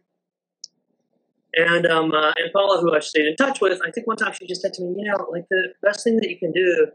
And 1.55 1.87
um, 1.87 2.12
uh, 2.12 2.33
and 2.37 2.53
Paula, 2.53 2.81
who 2.81 2.95
I 2.95 3.01
stayed 3.01 3.27
in 3.27 3.37
touch 3.37 3.61
with, 3.61 3.81
I 3.87 3.91
think 3.91 4.07
one 4.07 4.17
time 4.17 4.33
she 4.33 4.47
just 4.47 4.62
said 4.62 4.73
to 4.75 4.83
me, 4.83 4.95
you 4.97 5.11
know, 5.11 5.27
like 5.31 5.47
the 5.51 5.75
best 5.83 6.05
thing 6.05 6.17
that 6.17 6.31
you 6.31 6.39
can 6.39 6.53
do 6.53 6.87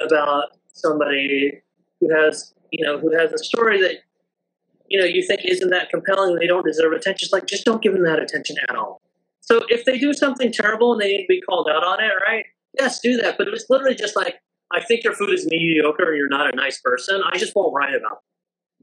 about 0.00 0.56
somebody 0.72 1.60
who 2.00 2.14
has 2.14 2.54
you 2.70 2.84
know 2.84 2.98
who 2.98 3.14
has 3.14 3.32
a 3.32 3.38
story 3.38 3.80
that 3.82 3.96
you 4.90 4.98
know, 4.98 5.06
you 5.06 5.22
think 5.22 5.40
isn't 5.44 5.70
that 5.70 5.88
compelling, 5.88 6.34
they 6.34 6.46
don't 6.46 6.66
deserve 6.66 6.92
attention. 6.92 7.26
It's 7.26 7.32
like 7.32 7.46
just 7.46 7.64
don't 7.64 7.80
give 7.80 7.92
them 7.92 8.04
that 8.04 8.18
attention 8.18 8.56
at 8.68 8.76
all. 8.76 9.00
So 9.40 9.62
if 9.68 9.84
they 9.84 9.98
do 9.98 10.12
something 10.12 10.52
terrible 10.52 10.92
and 10.92 11.00
they 11.00 11.08
need 11.08 11.22
to 11.22 11.28
be 11.28 11.40
called 11.40 11.68
out 11.72 11.84
on 11.84 12.02
it, 12.02 12.12
right? 12.26 12.44
Yes, 12.78 13.00
do 13.00 13.16
that. 13.18 13.38
But 13.38 13.46
it 13.46 13.52
was 13.52 13.64
literally 13.70 13.94
just 13.94 14.16
like, 14.16 14.36
I 14.72 14.82
think 14.82 15.04
your 15.04 15.14
food 15.14 15.30
is 15.30 15.46
mediocre 15.46 16.08
and 16.08 16.16
you're 16.16 16.28
not 16.28 16.52
a 16.52 16.56
nice 16.56 16.80
person. 16.80 17.22
I 17.32 17.38
just 17.38 17.54
won't 17.54 17.72
write 17.74 17.94
about 17.94 18.18
it. 18.18 18.18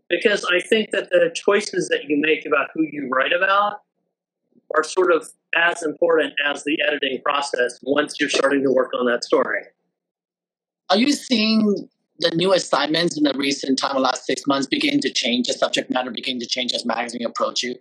Because 0.09 0.45
I 0.45 0.61
think 0.61 0.91
that 0.91 1.09
the 1.09 1.29
choices 1.35 1.89
that 1.89 2.05
you 2.05 2.17
make 2.17 2.45
about 2.45 2.67
who 2.73 2.83
you 2.83 3.09
write 3.11 3.33
about 3.33 3.81
are 4.75 4.83
sort 4.83 5.11
of 5.11 5.27
as 5.55 5.83
important 5.83 6.33
as 6.45 6.63
the 6.63 6.77
editing 6.87 7.21
process 7.21 7.79
once 7.83 8.15
you're 8.19 8.29
starting 8.29 8.63
to 8.63 8.71
work 8.71 8.91
on 8.97 9.05
that 9.07 9.25
story. 9.25 9.63
Are 10.89 10.97
you 10.97 11.11
seeing 11.11 11.89
the 12.19 12.31
new 12.35 12.53
assignments 12.53 13.17
in 13.17 13.23
the 13.23 13.33
recent 13.37 13.79
time, 13.79 13.95
the 13.95 13.99
last 13.99 14.25
six 14.25 14.45
months, 14.47 14.67
begin 14.67 14.99
to 15.01 15.11
change. 15.11 15.47
The 15.47 15.53
subject 15.53 15.89
matter 15.89 16.11
begin 16.11 16.39
to 16.39 16.45
change 16.45 16.73
as 16.73 16.85
magazine 16.85 17.25
approach 17.25 17.63
you. 17.63 17.75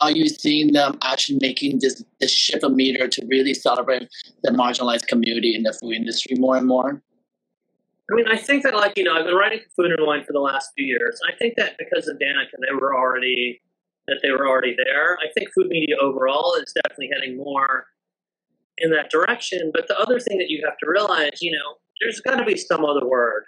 Are 0.00 0.10
you 0.10 0.28
seeing 0.28 0.72
them 0.72 0.98
actually 1.02 1.38
making 1.40 1.80
this 1.80 2.02
this 2.20 2.32
shift 2.32 2.64
of 2.64 2.72
meter 2.72 3.06
to 3.06 3.26
really 3.26 3.52
celebrate 3.54 4.08
the 4.42 4.50
marginalized 4.50 5.06
community 5.08 5.54
in 5.54 5.62
the 5.62 5.72
food 5.72 5.94
industry 5.94 6.36
more 6.38 6.56
and 6.56 6.66
more? 6.66 7.02
I 8.10 8.14
mean, 8.14 8.26
I 8.26 8.36
think 8.36 8.62
that 8.64 8.74
like 8.74 8.96
you 8.96 9.04
know, 9.04 9.14
I've 9.14 9.26
been 9.26 9.34
writing 9.34 9.60
for 9.60 9.84
food 9.84 9.92
and 9.92 10.06
wine 10.06 10.24
for 10.24 10.32
the 10.32 10.40
last 10.40 10.70
few 10.76 10.86
years. 10.86 11.20
I 11.28 11.36
think 11.36 11.54
that 11.56 11.76
because 11.78 12.08
of 12.08 12.16
Danica, 12.16 12.56
they 12.66 12.74
were 12.74 12.96
already 12.96 13.60
that 14.08 14.20
they 14.22 14.30
were 14.30 14.48
already 14.48 14.74
there. 14.84 15.18
I 15.18 15.30
think 15.34 15.50
food 15.54 15.68
media 15.68 15.96
overall 16.00 16.54
is 16.54 16.72
definitely 16.82 17.10
heading 17.14 17.36
more 17.36 17.86
in 18.78 18.90
that 18.90 19.10
direction. 19.10 19.70
But 19.72 19.86
the 19.86 19.98
other 19.98 20.18
thing 20.18 20.38
that 20.38 20.48
you 20.48 20.62
have 20.64 20.78
to 20.78 20.86
realize, 20.90 21.38
you 21.40 21.52
know, 21.52 21.76
there's 22.00 22.20
got 22.20 22.36
to 22.36 22.44
be 22.44 22.56
some 22.56 22.84
other 22.84 23.06
word 23.06 23.44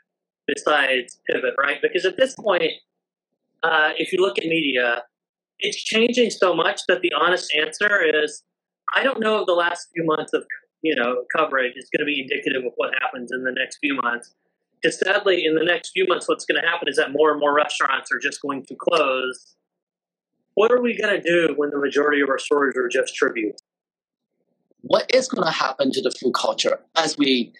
besides 0.46 1.18
pivot, 1.28 1.54
right? 1.58 1.78
Because 1.80 2.04
at 2.04 2.16
this 2.16 2.34
point, 2.34 2.72
uh, 3.62 3.90
if 3.96 4.12
you 4.12 4.20
look 4.20 4.38
at 4.38 4.44
media, 4.44 5.02
it's 5.60 5.82
changing 5.82 6.30
so 6.30 6.54
much 6.54 6.80
that 6.88 7.00
the 7.00 7.12
honest 7.18 7.52
answer 7.54 8.02
is 8.02 8.42
I 8.94 9.02
don't 9.02 9.20
know 9.20 9.40
if 9.40 9.46
the 9.46 9.52
last 9.52 9.88
few 9.94 10.04
months 10.04 10.32
of 10.32 10.44
you 10.82 10.94
know 10.94 11.24
coverage 11.34 11.74
is 11.76 11.88
going 11.96 12.00
to 12.00 12.04
be 12.04 12.20
indicative 12.20 12.64
of 12.64 12.72
what 12.76 12.92
happens 13.00 13.30
in 13.32 13.44
the 13.44 13.52
next 13.52 13.78
few 13.78 13.94
months. 13.94 14.34
Because 14.82 14.98
sadly, 14.98 15.44
in 15.44 15.54
the 15.54 15.64
next 15.64 15.90
few 15.90 16.06
months, 16.08 16.28
what's 16.28 16.44
going 16.44 16.60
to 16.60 16.68
happen 16.68 16.88
is 16.88 16.96
that 16.96 17.12
more 17.12 17.30
and 17.30 17.38
more 17.38 17.54
restaurants 17.54 18.10
are 18.12 18.18
just 18.18 18.42
going 18.42 18.64
to 18.66 18.74
close. 18.74 19.54
What 20.54 20.72
are 20.72 20.82
we 20.82 20.98
going 21.00 21.14
to 21.14 21.22
do 21.22 21.54
when 21.56 21.70
the 21.70 21.78
majority 21.78 22.20
of 22.20 22.28
our 22.28 22.38
stories 22.38 22.76
are 22.76 22.88
just 22.88 23.14
tributes? 23.14 23.62
What 24.80 25.14
is 25.14 25.28
going 25.28 25.44
to 25.44 25.52
happen 25.52 25.92
to 25.92 26.02
the 26.02 26.10
food 26.10 26.32
culture 26.34 26.80
as 26.96 27.16
we 27.16 27.52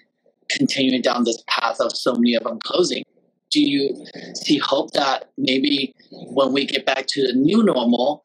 continuing 0.57 1.03
down 1.03 1.25
this 1.25 1.43
path 1.49 1.81
of 1.81 1.97
so 1.97 2.15
many 2.15 2.35
of 2.35 2.45
them 2.45 2.59
closing. 2.65 3.05
Do 3.51 3.61
you 3.61 4.07
see 4.35 4.59
hope 4.59 4.93
that 4.93 5.31
maybe 5.37 5.95
when 6.11 6.53
we 6.53 6.65
get 6.65 6.87
back 6.87 7.07
to 7.09 7.27
the 7.27 7.35
new 7.35 7.62
normal? 7.62 8.25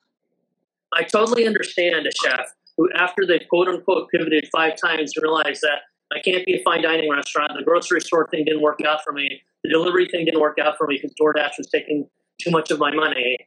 I 0.94 1.04
totally 1.04 1.46
understand 1.46 2.08
a 2.08 2.12
chef 2.24 2.48
who, 2.78 2.90
after 2.96 3.26
they 3.26 3.40
quote 3.40 3.68
unquote 3.68 4.10
pivoted 4.10 4.48
five 4.52 4.78
times, 4.78 5.13
realized 5.22 5.62
that 5.62 5.82
I 6.13 6.20
can't 6.22 6.46
be 6.46 6.56
a 6.56 6.63
fine 6.63 6.82
dining 6.82 7.12
restaurant. 7.12 7.52
The 7.58 7.63
grocery 7.63 8.00
store 8.00 8.30
thing 8.30 8.46
didn't 8.46 8.62
work 8.62 8.80
out 8.88 9.04
for 9.04 9.12
me. 9.12 9.42
The 9.63 9.70
delivery 9.70 10.08
thing 10.08 10.24
didn't 10.26 10.40
work 10.40 10.58
out 10.60 10.78
for 10.78 10.88
me 10.88 10.98
because 11.02 11.13
DoorDash 11.20 11.58
was 11.58 11.68
taking 11.68 12.08
too 12.42 12.52
much 12.52 12.72
of 12.72 12.80
my 12.80 12.94
money. 12.94 13.38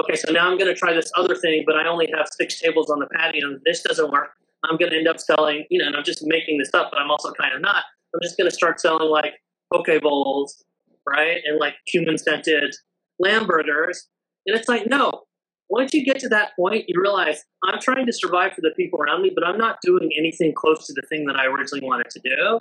Okay, 0.00 0.16
so 0.16 0.32
now 0.32 0.50
I'm 0.50 0.58
going 0.58 0.72
to 0.72 0.78
try 0.78 0.92
this 0.92 1.10
other 1.16 1.34
thing, 1.34 1.64
but 1.66 1.76
I 1.76 1.86
only 1.86 2.08
have 2.16 2.26
six 2.38 2.60
tables 2.60 2.90
on 2.90 2.98
the 2.98 3.06
patio, 3.06 3.58
this 3.64 3.82
doesn't 3.82 4.10
work. 4.10 4.30
I'm 4.64 4.76
going 4.76 4.90
to 4.90 4.98
end 4.98 5.08
up 5.08 5.18
selling, 5.18 5.64
you 5.70 5.78
know, 5.78 5.86
and 5.86 5.96
I'm 5.96 6.04
just 6.04 6.24
making 6.26 6.58
this 6.58 6.70
up, 6.74 6.90
but 6.90 7.00
I'm 7.00 7.10
also 7.10 7.32
kind 7.32 7.54
of 7.54 7.60
not. 7.60 7.84
I'm 8.16 8.20
just 8.22 8.38
going 8.38 8.48
to 8.48 8.54
start 8.54 8.80
selling 8.80 9.10
like 9.10 9.34
poke 9.72 9.88
bowls, 10.00 10.64
right? 11.06 11.40
And 11.44 11.58
like 11.60 11.74
cumin 11.86 12.16
scented 12.16 12.74
lamb 13.18 13.46
burgers. 13.46 14.08
And 14.46 14.56
it's 14.58 14.68
like, 14.68 14.86
no. 14.86 15.22
Once 15.68 15.92
you 15.92 16.04
get 16.04 16.20
to 16.20 16.28
that 16.28 16.54
point, 16.56 16.84
you 16.86 17.00
realize 17.00 17.44
I'm 17.64 17.80
trying 17.80 18.06
to 18.06 18.12
survive 18.12 18.52
for 18.52 18.60
the 18.60 18.70
people 18.76 19.00
around 19.00 19.22
me, 19.22 19.32
but 19.34 19.44
I'm 19.44 19.58
not 19.58 19.78
doing 19.82 20.10
anything 20.16 20.54
close 20.56 20.86
to 20.86 20.92
the 20.94 21.02
thing 21.08 21.26
that 21.26 21.36
I 21.36 21.46
originally 21.46 21.84
wanted 21.84 22.08
to 22.10 22.20
do. 22.20 22.60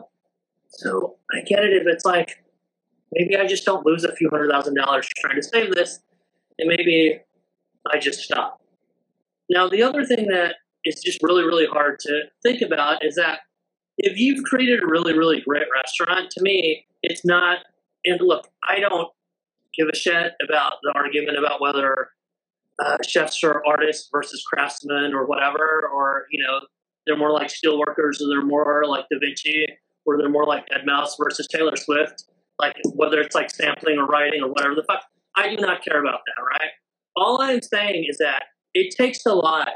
So 0.69 1.15
I 1.31 1.41
get 1.41 1.63
it 1.63 1.71
if 1.71 1.83
it's 1.85 2.03
like, 2.03 2.43
maybe 3.11 3.37
I 3.37 3.45
just 3.45 3.63
don't 3.63 3.85
lose 3.85 4.03
a 4.03 4.15
few 4.15 4.27
hundred 4.29 4.49
thousand 4.49 4.75
dollars 4.75 5.07
trying 5.19 5.35
to 5.35 5.43
save 5.43 5.75
this, 5.75 5.99
and 6.57 6.67
maybe 6.67 7.19
I 7.93 7.99
just 7.99 8.21
stop. 8.21 8.59
Now, 9.51 9.69
the 9.69 9.83
other 9.83 10.03
thing 10.03 10.27
that 10.29 10.55
is 10.83 10.99
just 11.03 11.21
really, 11.21 11.43
really 11.43 11.67
hard 11.67 11.99
to 11.99 12.23
think 12.43 12.61
about 12.61 13.05
is 13.05 13.15
that 13.15 13.41
if 13.97 14.17
you've 14.17 14.43
created 14.43 14.83
a 14.83 14.87
really, 14.87 15.17
really 15.17 15.41
great 15.41 15.67
restaurant, 15.73 16.31
to 16.31 16.41
me, 16.41 16.85
it's 17.03 17.25
not. 17.25 17.59
And 18.05 18.19
look, 18.21 18.49
I 18.67 18.79
don't 18.79 19.09
give 19.77 19.87
a 19.91 19.95
shit 19.95 20.33
about 20.47 20.73
the 20.83 20.93
argument 20.95 21.37
about 21.37 21.61
whether 21.61 22.09
uh, 22.83 22.97
chefs 23.07 23.43
are 23.43 23.63
artists 23.65 24.09
versus 24.11 24.43
craftsmen 24.45 25.13
or 25.13 25.25
whatever, 25.25 25.89
or 25.93 26.25
you 26.31 26.43
know, 26.43 26.59
they're 27.05 27.17
more 27.17 27.31
like 27.31 27.49
steel 27.49 27.79
workers 27.79 28.21
or 28.21 28.27
they're 28.27 28.45
more 28.45 28.83
like 28.87 29.05
Da 29.11 29.17
Vinci, 29.19 29.65
or 30.05 30.17
they're 30.17 30.29
more 30.29 30.45
like 30.45 30.65
deadmau5 30.67 31.09
versus 31.23 31.47
Taylor 31.47 31.75
Swift. 31.75 32.25
Like 32.59 32.75
whether 32.93 33.19
it's 33.19 33.35
like 33.35 33.49
sampling 33.49 33.97
or 33.97 34.05
writing 34.05 34.41
or 34.41 34.49
whatever 34.49 34.75
the 34.75 34.83
fuck. 34.87 35.03
I 35.35 35.53
do 35.53 35.57
not 35.57 35.83
care 35.83 35.99
about 35.99 36.21
that, 36.25 36.41
right? 36.41 36.71
All 37.17 37.41
I'm 37.41 37.61
saying 37.61 38.05
is 38.09 38.17
that 38.19 38.43
it 38.73 38.95
takes 38.95 39.25
a 39.25 39.33
lot. 39.33 39.67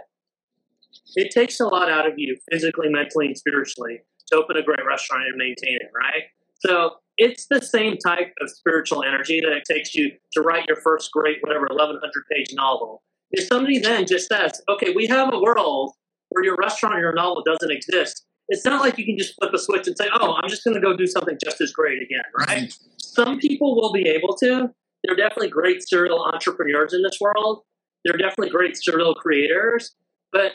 It 1.15 1.31
takes 1.31 1.59
a 1.59 1.65
lot 1.65 1.89
out 1.89 2.07
of 2.07 2.13
you 2.17 2.37
physically, 2.51 2.89
mentally, 2.89 3.27
and 3.27 3.37
spiritually 3.37 3.99
to 4.27 4.37
open 4.37 4.57
a 4.57 4.63
great 4.63 4.85
restaurant 4.87 5.23
and 5.23 5.37
maintain 5.37 5.75
it, 5.75 5.89
right? 5.95 6.23
So 6.59 6.95
it's 7.17 7.47
the 7.47 7.61
same 7.61 7.97
type 7.97 8.33
of 8.41 8.49
spiritual 8.49 9.03
energy 9.03 9.41
that 9.41 9.51
it 9.51 9.63
takes 9.69 9.95
you 9.95 10.11
to 10.33 10.41
write 10.41 10.65
your 10.67 10.77
first 10.77 11.11
great, 11.11 11.37
whatever, 11.41 11.67
1100 11.69 11.99
page 12.31 12.53
novel. 12.53 13.03
If 13.31 13.47
somebody 13.47 13.79
then 13.79 14.05
just 14.05 14.27
says, 14.27 14.61
okay, 14.69 14.93
we 14.95 15.07
have 15.07 15.33
a 15.33 15.39
world 15.39 15.93
where 16.29 16.43
your 16.43 16.55
restaurant 16.55 16.95
or 16.95 16.99
your 16.99 17.13
novel 17.13 17.43
doesn't 17.45 17.71
exist, 17.71 18.25
it's 18.49 18.65
not 18.65 18.81
like 18.81 18.97
you 18.97 19.05
can 19.05 19.17
just 19.17 19.35
flip 19.35 19.53
a 19.53 19.59
switch 19.59 19.87
and 19.87 19.95
say, 19.97 20.07
oh, 20.13 20.35
I'm 20.41 20.49
just 20.49 20.63
going 20.63 20.75
to 20.75 20.81
go 20.81 20.95
do 20.97 21.05
something 21.05 21.37
just 21.43 21.61
as 21.61 21.71
great 21.71 22.01
again, 22.01 22.23
right? 22.47 22.73
Some 22.97 23.37
people 23.37 23.75
will 23.75 23.93
be 23.93 24.07
able 24.07 24.35
to. 24.37 24.69
There 25.03 25.13
are 25.13 25.15
definitely 25.15 25.49
great 25.49 25.87
serial 25.87 26.23
entrepreneurs 26.33 26.93
in 26.93 27.03
this 27.03 27.19
world. 27.21 27.63
There 28.03 28.13
are 28.15 28.17
definitely 28.17 28.49
great 28.49 28.75
serial 28.75 29.13
creators, 29.13 29.95
but 30.31 30.53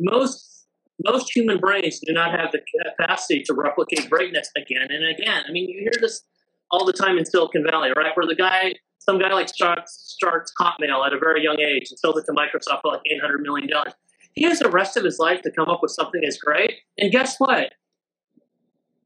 most 0.00 0.66
most 1.04 1.34
human 1.34 1.58
brains 1.58 1.98
do 2.04 2.12
not 2.12 2.30
have 2.38 2.52
the 2.52 2.60
capacity 2.98 3.42
to 3.44 3.54
replicate 3.54 4.10
greatness 4.10 4.50
again 4.56 4.88
and 4.90 5.04
again. 5.06 5.44
I 5.48 5.50
mean, 5.50 5.68
you 5.68 5.80
hear 5.80 5.98
this 6.00 6.22
all 6.70 6.84
the 6.84 6.92
time 6.92 7.16
in 7.16 7.24
Silicon 7.24 7.64
Valley, 7.68 7.90
right? 7.96 8.12
Where 8.14 8.26
the 8.26 8.34
guy, 8.34 8.74
some 8.98 9.18
guy 9.18 9.32
like 9.32 9.48
starts 9.48 10.14
starts 10.16 10.52
Hotmail 10.60 11.06
at 11.06 11.12
a 11.12 11.18
very 11.18 11.42
young 11.42 11.58
age 11.58 11.88
and 11.90 11.98
sells 11.98 12.18
it 12.18 12.24
to 12.26 12.32
Microsoft 12.32 12.82
for 12.82 12.92
like 12.92 13.00
eight 13.10 13.20
hundred 13.20 13.40
million 13.40 13.68
dollars. 13.70 13.94
He 14.34 14.44
has 14.44 14.58
the 14.58 14.70
rest 14.70 14.96
of 14.96 15.04
his 15.04 15.18
life 15.18 15.42
to 15.42 15.50
come 15.50 15.68
up 15.68 15.80
with 15.82 15.90
something 15.90 16.20
as 16.26 16.38
great. 16.38 16.74
And 16.98 17.10
guess 17.10 17.36
what? 17.38 17.72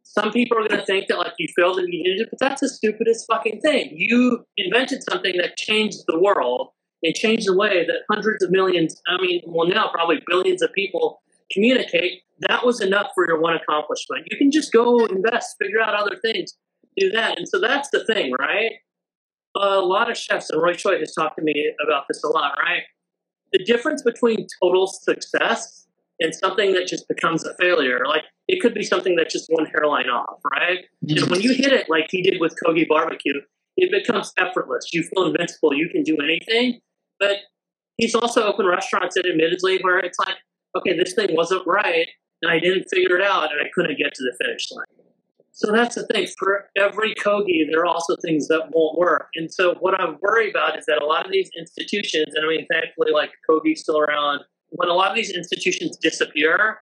Some 0.03 0.31
people 0.31 0.59
are 0.59 0.69
going 0.69 0.79
to 0.79 0.87
think 0.87 1.09
that 1.09 1.19
like 1.19 1.33
you 1.39 1.49
failed 1.57 1.79
and 1.79 1.93
you 1.93 2.05
did 2.05 2.21
it, 2.21 2.29
but 2.31 2.39
that's 2.39 2.61
the 2.61 2.69
stupidest 2.69 3.27
fucking 3.27 3.61
thing. 3.61 3.91
You 3.97 4.45
invented 4.57 5.03
something 5.11 5.37
that 5.39 5.57
changed 5.57 5.99
the 6.07 6.21
world. 6.21 6.69
It 7.07 7.17
changed 7.17 7.47
the 7.47 7.55
way 7.55 7.85
that 7.85 7.99
hundreds 8.11 8.43
of 8.43 8.51
millions, 8.51 8.99
I 9.07 9.21
mean, 9.21 9.43
well 9.47 9.69
now 9.69 9.91
probably 9.93 10.23
billions 10.27 10.63
of 10.63 10.73
people 10.73 11.21
communicate. 11.53 12.23
That 12.49 12.65
was 12.65 12.81
enough 12.81 13.09
for 13.15 13.29
your 13.29 13.39
one 13.39 13.55
accomplishment. 13.55 14.27
You 14.31 14.39
can 14.39 14.51
just 14.51 14.73
go 14.73 15.05
invest, 15.05 15.57
figure 15.61 15.83
out 15.83 15.95
other 15.95 16.17
things, 16.25 16.55
do 16.97 17.11
that. 17.11 17.37
And 17.37 17.47
so 17.47 17.61
that's 17.61 17.91
the 17.91 18.07
thing, 18.07 18.33
right? 18.39 18.73
A 19.55 19.81
lot 19.81 20.11
of 20.11 20.17
chefs, 20.17 20.49
and 20.49 20.63
Roy 20.63 20.73
Choi 20.73 20.99
has 20.99 21.13
talked 21.13 21.37
to 21.37 21.45
me 21.45 21.75
about 21.87 22.05
this 22.09 22.25
a 22.25 22.29
lot, 22.29 22.55
right? 22.59 22.85
The 23.53 23.63
difference 23.65 24.03
between 24.03 24.47
total 24.63 24.87
success 24.87 25.87
and 26.21 26.35
something 26.35 26.73
that 26.73 26.87
just 26.87 27.07
becomes 27.07 27.45
a 27.45 27.55
failure, 27.61 28.01
like 28.09 28.25
it 28.49 28.63
could 28.63 28.73
be 28.73 28.83
something 28.83 29.15
that's 29.15 29.33
just 29.33 29.47
one 29.51 29.67
hairline 29.67 30.09
off, 30.09 30.41
right? 30.53 30.79
Mm-hmm. 31.05 31.23
And 31.23 31.31
when 31.31 31.43
you 31.43 31.53
hit 31.53 31.73
it 31.73 31.91
like 31.91 32.07
he 32.09 32.23
did 32.23 32.41
with 32.41 32.57
Kogi 32.65 32.89
Barbecue, 32.89 33.41
it 33.77 33.91
becomes 33.91 34.33
effortless. 34.39 34.87
You 34.95 35.03
feel 35.03 35.27
invincible. 35.27 35.75
You 35.75 35.91
can 35.91 36.03
do 36.03 36.17
anything. 36.17 36.81
But 37.19 37.39
he's 37.97 38.15
also 38.15 38.43
opened 38.43 38.69
restaurants 38.69 39.15
that 39.15 39.27
admittedly 39.27 39.79
where 39.83 39.99
it's 39.99 40.19
like, 40.19 40.37
okay, 40.77 40.97
this 40.97 41.15
thing 41.15 41.37
wasn't 41.37 41.67
right, 41.67 42.09
and 42.43 42.51
I 42.51 42.59
didn't 42.59 42.87
figure 42.93 43.17
it 43.17 43.25
out, 43.25 43.53
and 43.53 43.61
I 43.61 43.71
couldn't 43.75 43.99
get 43.99 44.13
to 44.15 44.23
the 44.23 44.45
finish 44.45 44.71
line. 44.73 44.85
So 45.53 45.71
that's 45.71 45.95
the 45.95 46.05
thing. 46.09 46.27
For 46.37 46.69
every 46.77 47.15
Kogi, 47.15 47.65
there 47.71 47.83
are 47.83 47.87
also 47.87 48.17
things 48.17 48.49
that 48.49 48.71
won't 48.73 48.99
work. 48.99 49.29
And 49.37 49.53
so 49.53 49.77
what 49.79 49.99
I'm 50.01 50.19
worried 50.21 50.51
about 50.51 50.77
is 50.77 50.85
that 50.87 51.01
a 51.01 51.07
lot 51.07 51.27
of 51.27 51.31
these 51.31 51.49
institutions, 51.57 52.35
and 52.35 52.45
I 52.45 52.49
mean, 52.49 52.67
thankfully, 52.73 53.13
like 53.13 53.31
Kogi's 53.49 53.83
still 53.83 54.01
around, 54.01 54.41
when 54.71 54.89
a 54.89 54.95
lot 54.95 55.11
of 55.11 55.17
these 55.17 55.31
institutions 55.31 55.97
disappear, 55.97 56.81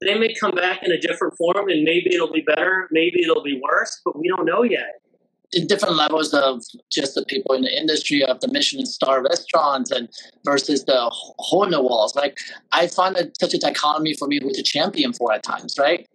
they 0.00 0.16
may 0.16 0.32
come 0.34 0.52
back 0.52 0.84
in 0.84 0.92
a 0.92 0.98
different 0.98 1.34
form 1.36 1.68
and 1.68 1.82
maybe 1.82 2.14
it'll 2.14 2.32
be 2.32 2.42
better, 2.42 2.88
maybe 2.92 3.22
it'll 3.22 3.42
be 3.42 3.60
worse, 3.60 4.00
but 4.04 4.16
we 4.16 4.28
don't 4.28 4.46
know 4.46 4.62
yet. 4.62 5.00
In 5.52 5.66
different 5.66 5.96
levels 5.96 6.32
of 6.32 6.62
just 6.90 7.14
the 7.14 7.24
people 7.26 7.54
in 7.54 7.62
the 7.62 7.76
industry 7.76 8.24
of 8.24 8.40
the 8.40 8.48
Michelin 8.48 8.86
star 8.86 9.22
restaurants 9.22 9.90
and 9.90 10.08
versus 10.44 10.84
the 10.84 11.10
hole 11.10 11.64
in 11.64 11.70
the 11.70 11.82
walls. 11.82 12.16
Like 12.16 12.38
I 12.72 12.86
find 12.86 13.16
it 13.16 13.36
such 13.38 13.52
a 13.52 13.58
dichotomy 13.58 14.14
for 14.14 14.28
me 14.28 14.40
with 14.42 14.56
the 14.56 14.62
champion 14.62 15.12
for 15.12 15.32
at 15.32 15.42
times, 15.42 15.76
right? 15.78 16.08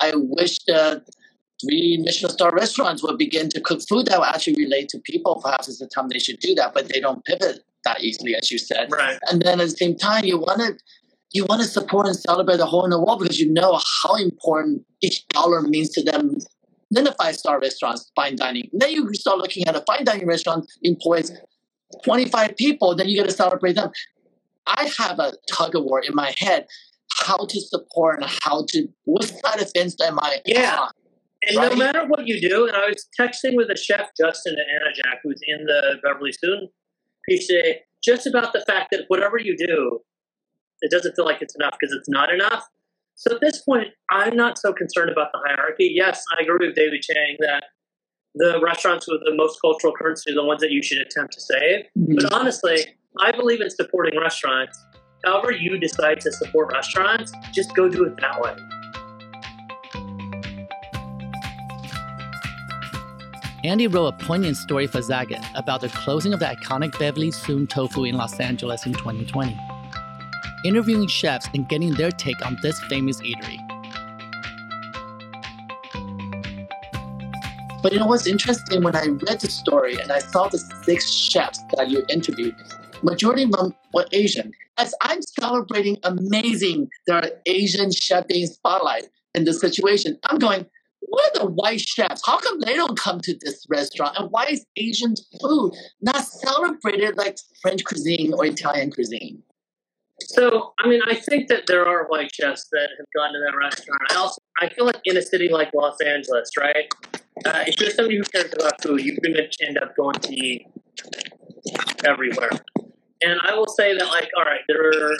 I 0.00 0.12
wish 0.16 0.58
that 0.64 1.04
three 1.62 1.98
Michelin 2.04 2.32
star 2.32 2.52
restaurants 2.52 3.02
would 3.02 3.18
begin 3.18 3.48
to 3.50 3.60
cook 3.60 3.80
food 3.88 4.06
that 4.06 4.18
will 4.18 4.24
actually 4.24 4.56
relate 4.56 4.88
to 4.90 4.98
people. 4.98 5.40
Perhaps 5.42 5.68
it's 5.68 5.78
the 5.78 5.86
time 5.86 6.08
they 6.08 6.18
should 6.18 6.40
do 6.40 6.54
that, 6.56 6.74
but 6.74 6.92
they 6.92 7.00
don't 7.00 7.24
pivot 7.24 7.60
that 7.84 8.00
easily, 8.00 8.34
as 8.34 8.50
you 8.50 8.58
said. 8.58 8.90
Right. 8.90 9.18
And 9.30 9.42
then 9.42 9.60
at 9.60 9.68
the 9.68 9.76
same 9.76 9.96
time, 9.96 10.24
you 10.24 10.38
want 10.38 10.60
to 10.60 10.76
you 11.32 11.44
want 11.48 11.60
to 11.60 11.68
support 11.68 12.06
and 12.06 12.16
celebrate 12.16 12.58
the 12.58 12.66
hole 12.66 12.84
in 12.84 12.90
the 12.90 13.00
wall 13.00 13.18
because 13.18 13.40
you 13.40 13.52
know 13.52 13.80
how 14.02 14.14
important 14.14 14.84
each 15.02 15.26
dollar 15.28 15.62
means 15.62 15.90
to 15.90 16.02
them. 16.02 16.38
Then 16.94 17.04
the 17.04 17.12
five 17.12 17.36
star 17.36 17.60
restaurants, 17.60 18.10
fine 18.14 18.36
dining. 18.36 18.70
Then 18.72 18.90
you 18.90 19.12
start 19.14 19.38
looking 19.38 19.66
at 19.66 19.74
a 19.74 19.82
fine 19.86 20.04
dining 20.04 20.26
restaurant 20.26 20.70
employs 20.82 21.32
25 22.04 22.56
people, 22.56 22.94
then 22.94 23.08
you 23.08 23.18
got 23.18 23.28
to 23.28 23.34
celebrate 23.34 23.74
them. 23.74 23.90
I 24.66 24.90
have 24.98 25.18
a 25.18 25.32
tug 25.52 25.74
of 25.76 25.84
war 25.84 26.00
in 26.00 26.14
my 26.14 26.34
head 26.38 26.66
how 27.22 27.46
to 27.46 27.60
support 27.60 28.20
and 28.20 28.30
how 28.42 28.64
to, 28.68 28.88
what 29.04 29.24
side 29.24 29.60
of 29.60 29.70
fence 29.76 29.96
am 30.02 30.18
I 30.20 30.40
yeah. 30.46 30.80
On, 30.80 30.90
and 31.46 31.56
right? 31.56 31.72
no 31.72 31.76
matter 31.76 32.06
what 32.06 32.26
you 32.26 32.40
do, 32.40 32.66
and 32.66 32.76
I 32.76 32.88
was 32.88 33.06
texting 33.18 33.54
with 33.56 33.68
a 33.70 33.76
chef, 33.76 34.08
Justin 34.18 34.54
Anajak, 34.54 35.18
who's 35.22 35.40
in 35.46 35.64
the 35.66 35.96
Beverly 36.02 36.32
Student 36.32 36.70
piece 37.28 37.46
today, 37.46 37.80
just 38.02 38.26
about 38.26 38.52
the 38.52 38.64
fact 38.66 38.88
that 38.92 39.04
whatever 39.08 39.38
you 39.38 39.56
do, 39.56 40.00
it 40.80 40.90
doesn't 40.90 41.14
feel 41.14 41.24
like 41.24 41.40
it's 41.40 41.54
enough 41.54 41.76
because 41.78 41.94
it's 41.94 42.08
not 42.08 42.32
enough. 42.32 42.64
So 43.14 43.34
at 43.34 43.40
this 43.40 43.62
point, 43.62 43.88
I'm 44.10 44.36
not 44.36 44.58
so 44.58 44.72
concerned 44.72 45.10
about 45.10 45.28
the 45.32 45.40
hierarchy. 45.46 45.92
Yes, 45.94 46.22
I 46.36 46.42
agree 46.42 46.66
with 46.66 46.74
David 46.74 47.02
Chang 47.02 47.36
that 47.40 47.64
the 48.34 48.60
restaurants 48.62 49.06
with 49.08 49.20
the 49.24 49.34
most 49.34 49.60
cultural 49.60 49.92
currency 49.96 50.32
are 50.32 50.34
the 50.34 50.44
ones 50.44 50.60
that 50.60 50.72
you 50.72 50.82
should 50.82 50.98
attempt 50.98 51.32
to 51.34 51.40
save. 51.40 51.84
Mm-hmm. 51.96 52.16
But 52.16 52.32
honestly, 52.32 52.84
I 53.20 53.30
believe 53.30 53.60
in 53.60 53.70
supporting 53.70 54.18
restaurants. 54.18 54.78
However, 55.24 55.52
you 55.52 55.78
decide 55.78 56.20
to 56.20 56.32
support 56.32 56.72
restaurants, 56.72 57.32
just 57.52 57.74
go 57.74 57.88
do 57.88 58.04
it 58.04 58.16
that 58.20 58.40
way. 58.40 58.56
Andy 63.62 63.86
wrote 63.86 64.08
a 64.08 64.24
poignant 64.24 64.58
story 64.58 64.86
for 64.86 64.98
Zagat 64.98 65.42
about 65.54 65.80
the 65.80 65.88
closing 65.88 66.34
of 66.34 66.40
the 66.40 66.46
iconic 66.46 66.98
Beverly 66.98 67.30
Soon 67.30 67.66
Tofu 67.66 68.04
in 68.04 68.16
Los 68.16 68.38
Angeles 68.38 68.84
in 68.84 68.92
2020 68.92 69.58
interviewing 70.64 71.06
chefs 71.06 71.48
and 71.54 71.68
getting 71.68 71.94
their 71.94 72.10
take 72.10 72.44
on 72.44 72.58
this 72.62 72.80
famous 72.84 73.20
eatery. 73.20 73.60
But 77.82 77.92
you 77.92 77.98
know 77.98 78.06
what's 78.06 78.26
interesting? 78.26 78.82
When 78.82 78.96
I 78.96 79.04
read 79.04 79.40
the 79.40 79.50
story 79.50 79.96
and 80.00 80.10
I 80.10 80.18
saw 80.18 80.48
the 80.48 80.58
six 80.84 81.12
chefs 81.12 81.60
that 81.76 81.90
you 81.90 82.02
interviewed, 82.08 82.56
majority 83.02 83.42
of 83.42 83.52
them 83.52 83.74
were 83.92 84.06
Asian. 84.12 84.52
As 84.78 84.94
I'm 85.02 85.20
celebrating 85.20 85.98
amazing, 86.02 86.88
there 87.06 87.16
are 87.16 87.30
Asian 87.44 87.92
chefs 87.92 88.26
being 88.26 88.46
spotlight 88.46 89.04
in 89.34 89.44
this 89.44 89.60
situation. 89.60 90.18
I'm 90.24 90.38
going, 90.38 90.64
what 91.00 91.36
are 91.36 91.40
the 91.40 91.50
white 91.50 91.80
chefs? 91.80 92.22
How 92.24 92.38
come 92.38 92.60
they 92.60 92.74
don't 92.74 92.98
come 92.98 93.20
to 93.20 93.36
this 93.42 93.66
restaurant? 93.68 94.16
And 94.18 94.30
why 94.30 94.46
is 94.46 94.64
Asian 94.76 95.14
food 95.38 95.72
not 96.00 96.24
celebrated 96.24 97.18
like 97.18 97.36
French 97.60 97.84
cuisine 97.84 98.32
or 98.32 98.46
Italian 98.46 98.92
cuisine? 98.92 99.42
So, 100.26 100.72
I 100.78 100.88
mean, 100.88 101.00
I 101.06 101.14
think 101.14 101.48
that 101.48 101.66
there 101.66 101.86
are 101.86 102.06
white 102.06 102.30
chefs 102.34 102.68
that 102.72 102.88
have 102.98 103.06
gone 103.14 103.32
to 103.32 103.38
that 103.38 103.56
restaurant. 103.56 104.00
I 104.10 104.14
also, 104.16 104.40
I 104.58 104.68
feel 104.68 104.86
like 104.86 105.00
in 105.04 105.16
a 105.16 105.22
city 105.22 105.48
like 105.50 105.70
Los 105.74 106.00
Angeles, 106.00 106.50
right? 106.58 106.86
Uh, 107.44 107.64
if 107.66 107.78
you're 107.80 107.90
somebody 107.90 108.16
who 108.16 108.24
cares 108.24 108.52
about 108.54 108.82
food, 108.82 109.02
you're 109.02 109.16
going 109.22 109.34
to 109.34 109.66
end 109.66 109.78
up 109.78 109.94
going 109.96 110.14
to 110.14 110.34
eat 110.34 110.66
everywhere. 112.04 112.50
And 113.22 113.40
I 113.42 113.54
will 113.54 113.66
say 113.66 113.96
that, 113.96 114.06
like, 114.06 114.30
all 114.36 114.44
right, 114.44 114.60
there, 114.68 115.16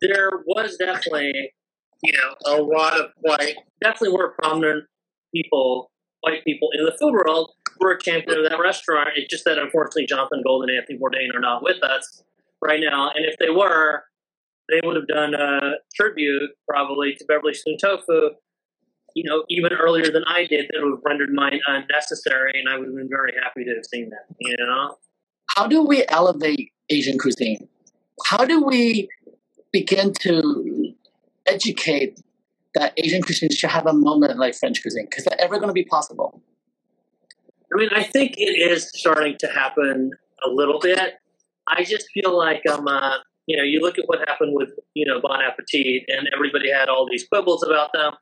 there 0.00 0.30
was 0.46 0.76
definitely, 0.76 1.52
you 2.02 2.12
know, 2.12 2.34
a 2.46 2.62
lot 2.62 2.98
of 2.98 3.10
white, 3.20 3.56
definitely 3.82 4.16
were 4.16 4.34
prominent 4.40 4.84
people, 5.34 5.90
white 6.20 6.44
people 6.44 6.68
in 6.78 6.84
the 6.84 6.96
food 7.00 7.12
world 7.12 7.50
were 7.80 7.92
a 7.92 8.00
champion 8.00 8.38
of 8.38 8.48
that 8.48 8.58
restaurant. 8.58 9.10
It's 9.16 9.30
just 9.30 9.44
that 9.44 9.58
unfortunately, 9.58 10.06
Jonathan 10.06 10.42
Gold 10.44 10.68
and 10.68 10.78
Anthony 10.78 10.98
Bourdain 10.98 11.34
are 11.36 11.40
not 11.40 11.62
with 11.62 11.82
us 11.82 12.22
right 12.62 12.80
now. 12.80 13.10
And 13.14 13.24
if 13.24 13.36
they 13.38 13.50
were, 13.50 14.04
they 14.68 14.80
would 14.84 14.96
have 14.96 15.06
done 15.06 15.34
a 15.34 15.74
tribute 15.94 16.50
probably 16.68 17.14
to 17.14 17.24
Beverly 17.26 17.54
Soon 17.54 17.76
Tofu, 17.78 18.30
you 19.14 19.24
know, 19.24 19.44
even 19.48 19.72
earlier 19.72 20.10
than 20.10 20.24
I 20.26 20.46
did. 20.46 20.66
That 20.72 20.82
would 20.82 20.96
have 20.96 21.04
rendered 21.04 21.30
mine 21.32 21.60
unnecessary, 21.66 22.52
and 22.54 22.68
I 22.68 22.78
would 22.78 22.88
have 22.88 22.96
been 22.96 23.08
very 23.08 23.32
happy 23.42 23.64
to 23.64 23.74
have 23.74 23.84
seen 23.84 24.10
that. 24.10 24.34
You 24.40 24.56
know, 24.58 24.96
how 25.56 25.66
do 25.66 25.82
we 25.82 26.04
elevate 26.08 26.72
Asian 26.90 27.18
cuisine? 27.18 27.68
How 28.26 28.44
do 28.44 28.64
we 28.64 29.08
begin 29.72 30.12
to 30.20 30.94
educate 31.46 32.20
that 32.74 32.92
Asian 32.96 33.22
cuisine 33.22 33.50
should 33.50 33.70
have 33.70 33.86
a 33.86 33.92
moment 33.92 34.38
like 34.38 34.54
French 34.54 34.82
cuisine? 34.82 35.08
Is 35.16 35.24
that 35.24 35.40
ever 35.40 35.56
going 35.56 35.68
to 35.68 35.74
be 35.74 35.84
possible? 35.84 36.42
I 37.72 37.78
mean, 37.78 37.88
I 37.94 38.02
think 38.02 38.34
it 38.38 38.70
is 38.70 38.90
starting 38.94 39.36
to 39.40 39.48
happen 39.48 40.12
a 40.46 40.50
little 40.50 40.78
bit. 40.78 41.14
I 41.68 41.84
just 41.84 42.06
feel 42.12 42.36
like 42.36 42.62
I'm, 42.68 42.86
uh, 42.86 43.18
you 43.46 43.56
know, 43.56 43.62
you 43.62 43.80
look 43.80 43.98
at 43.98 44.04
what 44.06 44.20
happened 44.28 44.52
with, 44.54 44.70
you 44.94 45.06
know, 45.06 45.20
Bon 45.20 45.40
Appetit, 45.42 46.04
and 46.08 46.28
everybody 46.34 46.70
had 46.70 46.88
all 46.88 47.08
these 47.10 47.26
quibbles 47.28 47.62
about 47.62 47.90
them. 47.92 48.12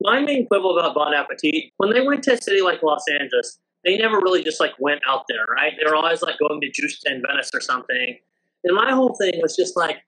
My 0.00 0.20
main 0.20 0.46
quibble 0.46 0.78
about 0.78 0.94
Bon 0.94 1.14
Appetit, 1.14 1.72
when 1.76 1.92
they 1.92 2.00
went 2.00 2.22
to 2.24 2.34
a 2.34 2.36
city 2.36 2.60
like 2.60 2.82
Los 2.82 3.04
Angeles, 3.08 3.58
they 3.84 3.96
never 3.96 4.16
really 4.18 4.42
just 4.42 4.60
like 4.60 4.72
went 4.78 5.00
out 5.08 5.24
there, 5.28 5.44
right? 5.54 5.72
They 5.78 5.88
were 5.88 5.96
always 5.96 6.22
like 6.22 6.36
going 6.38 6.60
to 6.60 6.70
Houston, 6.74 7.22
Venice, 7.26 7.50
or 7.54 7.60
something. 7.60 8.16
And 8.64 8.76
my 8.76 8.92
whole 8.92 9.16
thing 9.20 9.34
was 9.40 9.56
just 9.56 9.76
like, 9.76 9.98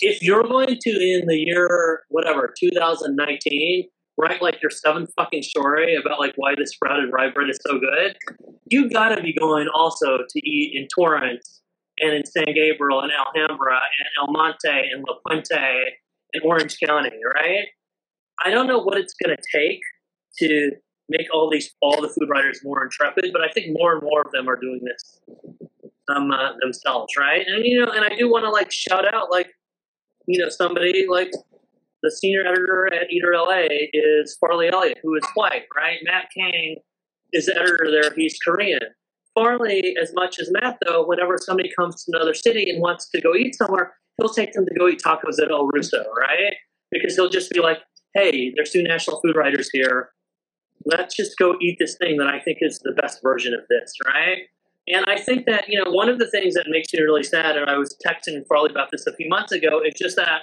if 0.00 0.22
you're 0.22 0.44
going 0.44 0.78
to 0.80 0.90
in 0.90 1.26
the 1.26 1.36
year 1.36 2.04
whatever 2.08 2.52
2019 2.58 3.88
write 4.18 4.42
like 4.42 4.60
your 4.62 4.70
seventh 4.70 5.10
fucking 5.16 5.42
story 5.42 5.94
about 5.94 6.18
like 6.18 6.32
why 6.36 6.54
the 6.54 6.66
sprouted 6.66 7.10
rye 7.12 7.30
bread 7.30 7.50
is 7.50 7.58
so 7.66 7.78
good, 7.78 8.16
you 8.66 8.88
got 8.88 9.14
to 9.14 9.22
be 9.22 9.34
going 9.34 9.68
also 9.74 10.18
to 10.28 10.48
eat 10.48 10.72
in 10.74 10.86
Torrance 10.94 11.61
and 12.02 12.12
in 12.12 12.26
San 12.26 12.52
Gabriel 12.52 13.00
and 13.00 13.12
Alhambra 13.12 13.74
and 13.74 14.08
El 14.20 14.32
Monte 14.32 14.68
and 14.68 15.04
La 15.08 15.14
Puente 15.26 15.84
and 16.34 16.42
Orange 16.44 16.76
County, 16.84 17.12
right? 17.34 17.66
I 18.44 18.50
don't 18.50 18.66
know 18.66 18.80
what 18.80 18.98
it's 18.98 19.14
going 19.14 19.36
to 19.36 19.42
take 19.56 19.80
to 20.38 20.72
make 21.08 21.28
all 21.32 21.48
these 21.50 21.70
all 21.80 22.00
the 22.00 22.08
food 22.08 22.28
writers 22.28 22.60
more 22.64 22.82
intrepid, 22.84 23.30
but 23.32 23.42
I 23.42 23.52
think 23.52 23.68
more 23.70 23.94
and 23.94 24.02
more 24.02 24.22
of 24.22 24.32
them 24.32 24.48
are 24.48 24.56
doing 24.56 24.80
this 24.84 25.20
um, 26.14 26.30
uh, 26.30 26.52
themselves, 26.60 27.12
right? 27.18 27.44
And 27.46 27.64
you 27.64 27.80
know, 27.80 27.92
and 27.92 28.04
I 28.04 28.14
do 28.16 28.30
want 28.30 28.44
to 28.44 28.50
like 28.50 28.72
shout 28.72 29.12
out 29.12 29.30
like 29.30 29.50
you 30.26 30.42
know 30.42 30.48
somebody 30.48 31.06
like 31.08 31.30
the 32.02 32.10
senior 32.10 32.44
editor 32.44 32.92
at 32.92 33.10
Eater 33.12 33.34
LA 33.34 33.66
is 33.92 34.36
Farley 34.40 34.68
Elliott, 34.72 34.98
who 35.02 35.14
is 35.14 35.22
white, 35.34 35.66
right? 35.76 35.98
Matt 36.02 36.26
Kang 36.36 36.76
is 37.32 37.46
the 37.46 37.56
editor 37.56 37.88
there. 37.90 38.12
He's 38.16 38.36
Korean. 38.44 38.80
Farley, 39.34 39.94
as 40.00 40.12
much 40.14 40.38
as 40.38 40.50
Matt, 40.52 40.78
though, 40.86 41.04
whenever 41.06 41.38
somebody 41.38 41.70
comes 41.76 42.04
to 42.04 42.12
another 42.14 42.34
city 42.34 42.68
and 42.70 42.80
wants 42.80 43.08
to 43.10 43.20
go 43.20 43.34
eat 43.34 43.54
somewhere, 43.56 43.94
he'll 44.18 44.28
take 44.28 44.52
them 44.52 44.66
to 44.66 44.74
go 44.78 44.88
eat 44.88 45.00
tacos 45.04 45.42
at 45.42 45.50
El 45.50 45.68
Ruso, 45.68 46.04
right? 46.18 46.54
Because 46.90 47.16
he'll 47.16 47.30
just 47.30 47.50
be 47.50 47.60
like, 47.60 47.78
hey, 48.14 48.52
there's 48.54 48.70
two 48.70 48.82
national 48.82 49.20
food 49.20 49.36
writers 49.36 49.70
here. 49.72 50.10
Let's 50.84 51.16
just 51.16 51.38
go 51.38 51.56
eat 51.60 51.76
this 51.78 51.96
thing 51.96 52.18
that 52.18 52.26
I 52.26 52.40
think 52.40 52.58
is 52.60 52.80
the 52.80 52.92
best 52.92 53.22
version 53.22 53.54
of 53.54 53.60
this, 53.68 53.92
right? 54.06 54.38
And 54.88 55.06
I 55.06 55.18
think 55.18 55.46
that, 55.46 55.68
you 55.68 55.82
know, 55.82 55.90
one 55.90 56.08
of 56.08 56.18
the 56.18 56.28
things 56.28 56.54
that 56.54 56.66
makes 56.68 56.92
me 56.92 57.00
really 57.00 57.22
sad, 57.22 57.56
and 57.56 57.70
I 57.70 57.78
was 57.78 57.96
texting 58.04 58.44
Farley 58.48 58.70
about 58.70 58.90
this 58.90 59.06
a 59.06 59.14
few 59.14 59.28
months 59.28 59.52
ago, 59.52 59.80
is 59.86 59.94
just 59.96 60.16
that 60.16 60.42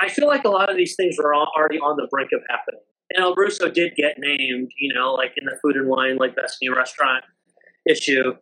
I 0.00 0.08
feel 0.08 0.28
like 0.28 0.44
a 0.44 0.48
lot 0.48 0.70
of 0.70 0.76
these 0.76 0.94
things 0.96 1.16
were 1.18 1.34
already 1.34 1.78
on 1.78 1.96
the 1.96 2.06
brink 2.10 2.30
of 2.32 2.40
happening. 2.48 2.80
And 3.10 3.22
El 3.22 3.34
Ruso 3.34 3.72
did 3.72 3.94
get 3.96 4.16
named, 4.18 4.70
you 4.78 4.94
know, 4.94 5.12
like 5.12 5.32
in 5.36 5.44
the 5.44 5.58
food 5.60 5.76
and 5.76 5.88
wine, 5.88 6.16
like 6.16 6.36
best 6.36 6.58
new 6.62 6.74
restaurant 6.74 7.24
issue. 7.88 8.34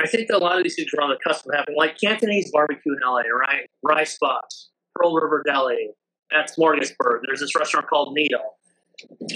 I 0.00 0.06
think 0.06 0.28
that 0.28 0.36
a 0.36 0.38
lot 0.38 0.56
of 0.56 0.62
these 0.62 0.74
things 0.74 0.90
are 0.96 1.02
on 1.02 1.10
the 1.10 1.18
cusp 1.22 1.46
of 1.46 1.54
happening, 1.54 1.76
like 1.76 1.98
Cantonese 2.02 2.50
barbecue 2.50 2.92
in 2.92 2.98
LA, 3.04 3.22
right? 3.38 3.68
Rice 3.82 4.16
Box, 4.20 4.70
Pearl 4.94 5.14
River 5.14 5.42
Deli, 5.46 5.90
at 6.32 6.50
Smorgasburg. 6.50 7.20
There's 7.26 7.40
this 7.40 7.54
restaurant 7.54 7.88
called 7.88 8.14
Needle. 8.14 8.56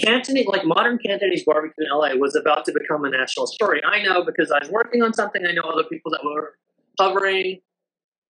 Cantonese, 0.03 0.47
like 0.47 0.65
modern 0.65 0.97
Cantonese 0.97 1.43
barbecue 1.45 1.85
in 1.85 1.89
LA, 1.91 2.15
was 2.15 2.35
about 2.35 2.65
to 2.65 2.73
become 2.73 3.05
a 3.05 3.09
national 3.09 3.47
story. 3.47 3.81
I 3.83 4.01
know 4.01 4.23
because 4.23 4.51
I 4.51 4.59
was 4.59 4.69
working 4.69 5.03
on 5.03 5.13
something. 5.13 5.41
I 5.47 5.53
know 5.53 5.63
other 5.63 5.83
people 5.83 6.11
that 6.11 6.21
were 6.23 6.55
hovering. 6.99 7.59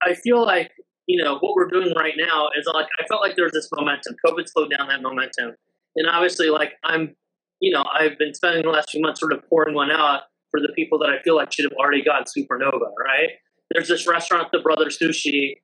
I 0.02 0.14
feel 0.14 0.46
like 0.46 0.72
you 1.06 1.22
know 1.24 1.38
what 1.40 1.56
we're 1.56 1.68
doing 1.68 1.94
right 1.96 2.16
now 2.18 2.50
is 2.58 2.66
like 2.74 2.88
I 3.00 3.08
felt 3.08 3.22
like 3.22 3.36
there's 3.36 3.52
this 3.52 3.70
momentum. 3.76 4.16
COVID 4.26 4.48
slowed 4.48 4.74
down 4.78 4.88
that 4.88 5.02
momentum, 5.02 5.56
and 5.96 6.08
obviously, 6.08 6.50
like 6.50 6.74
I'm, 6.84 7.16
you 7.60 7.72
know, 7.72 7.86
I've 7.94 8.18
been 8.18 8.34
spending 8.34 8.64
the 8.64 8.70
last 8.70 8.92
few 8.92 9.02
months 9.02 9.20
sort 9.20 9.34
of 9.34 9.48
pouring 9.50 9.76
one 9.76 9.92
out 9.92 10.22
for 10.52 10.60
the 10.60 10.72
people 10.76 11.00
that 11.00 11.10
I 11.10 11.22
feel 11.24 11.36
like 11.36 11.52
should 11.52 11.66
have 11.66 11.78
already 11.78 12.04
gotten 12.04 12.26
supernova. 12.26 12.92
Right? 13.00 13.32
There's 13.72 13.88
this 13.88 14.08
restaurant, 14.08 14.50
the 14.52 14.60
Brother 14.60 14.86
Sushi, 14.86 15.56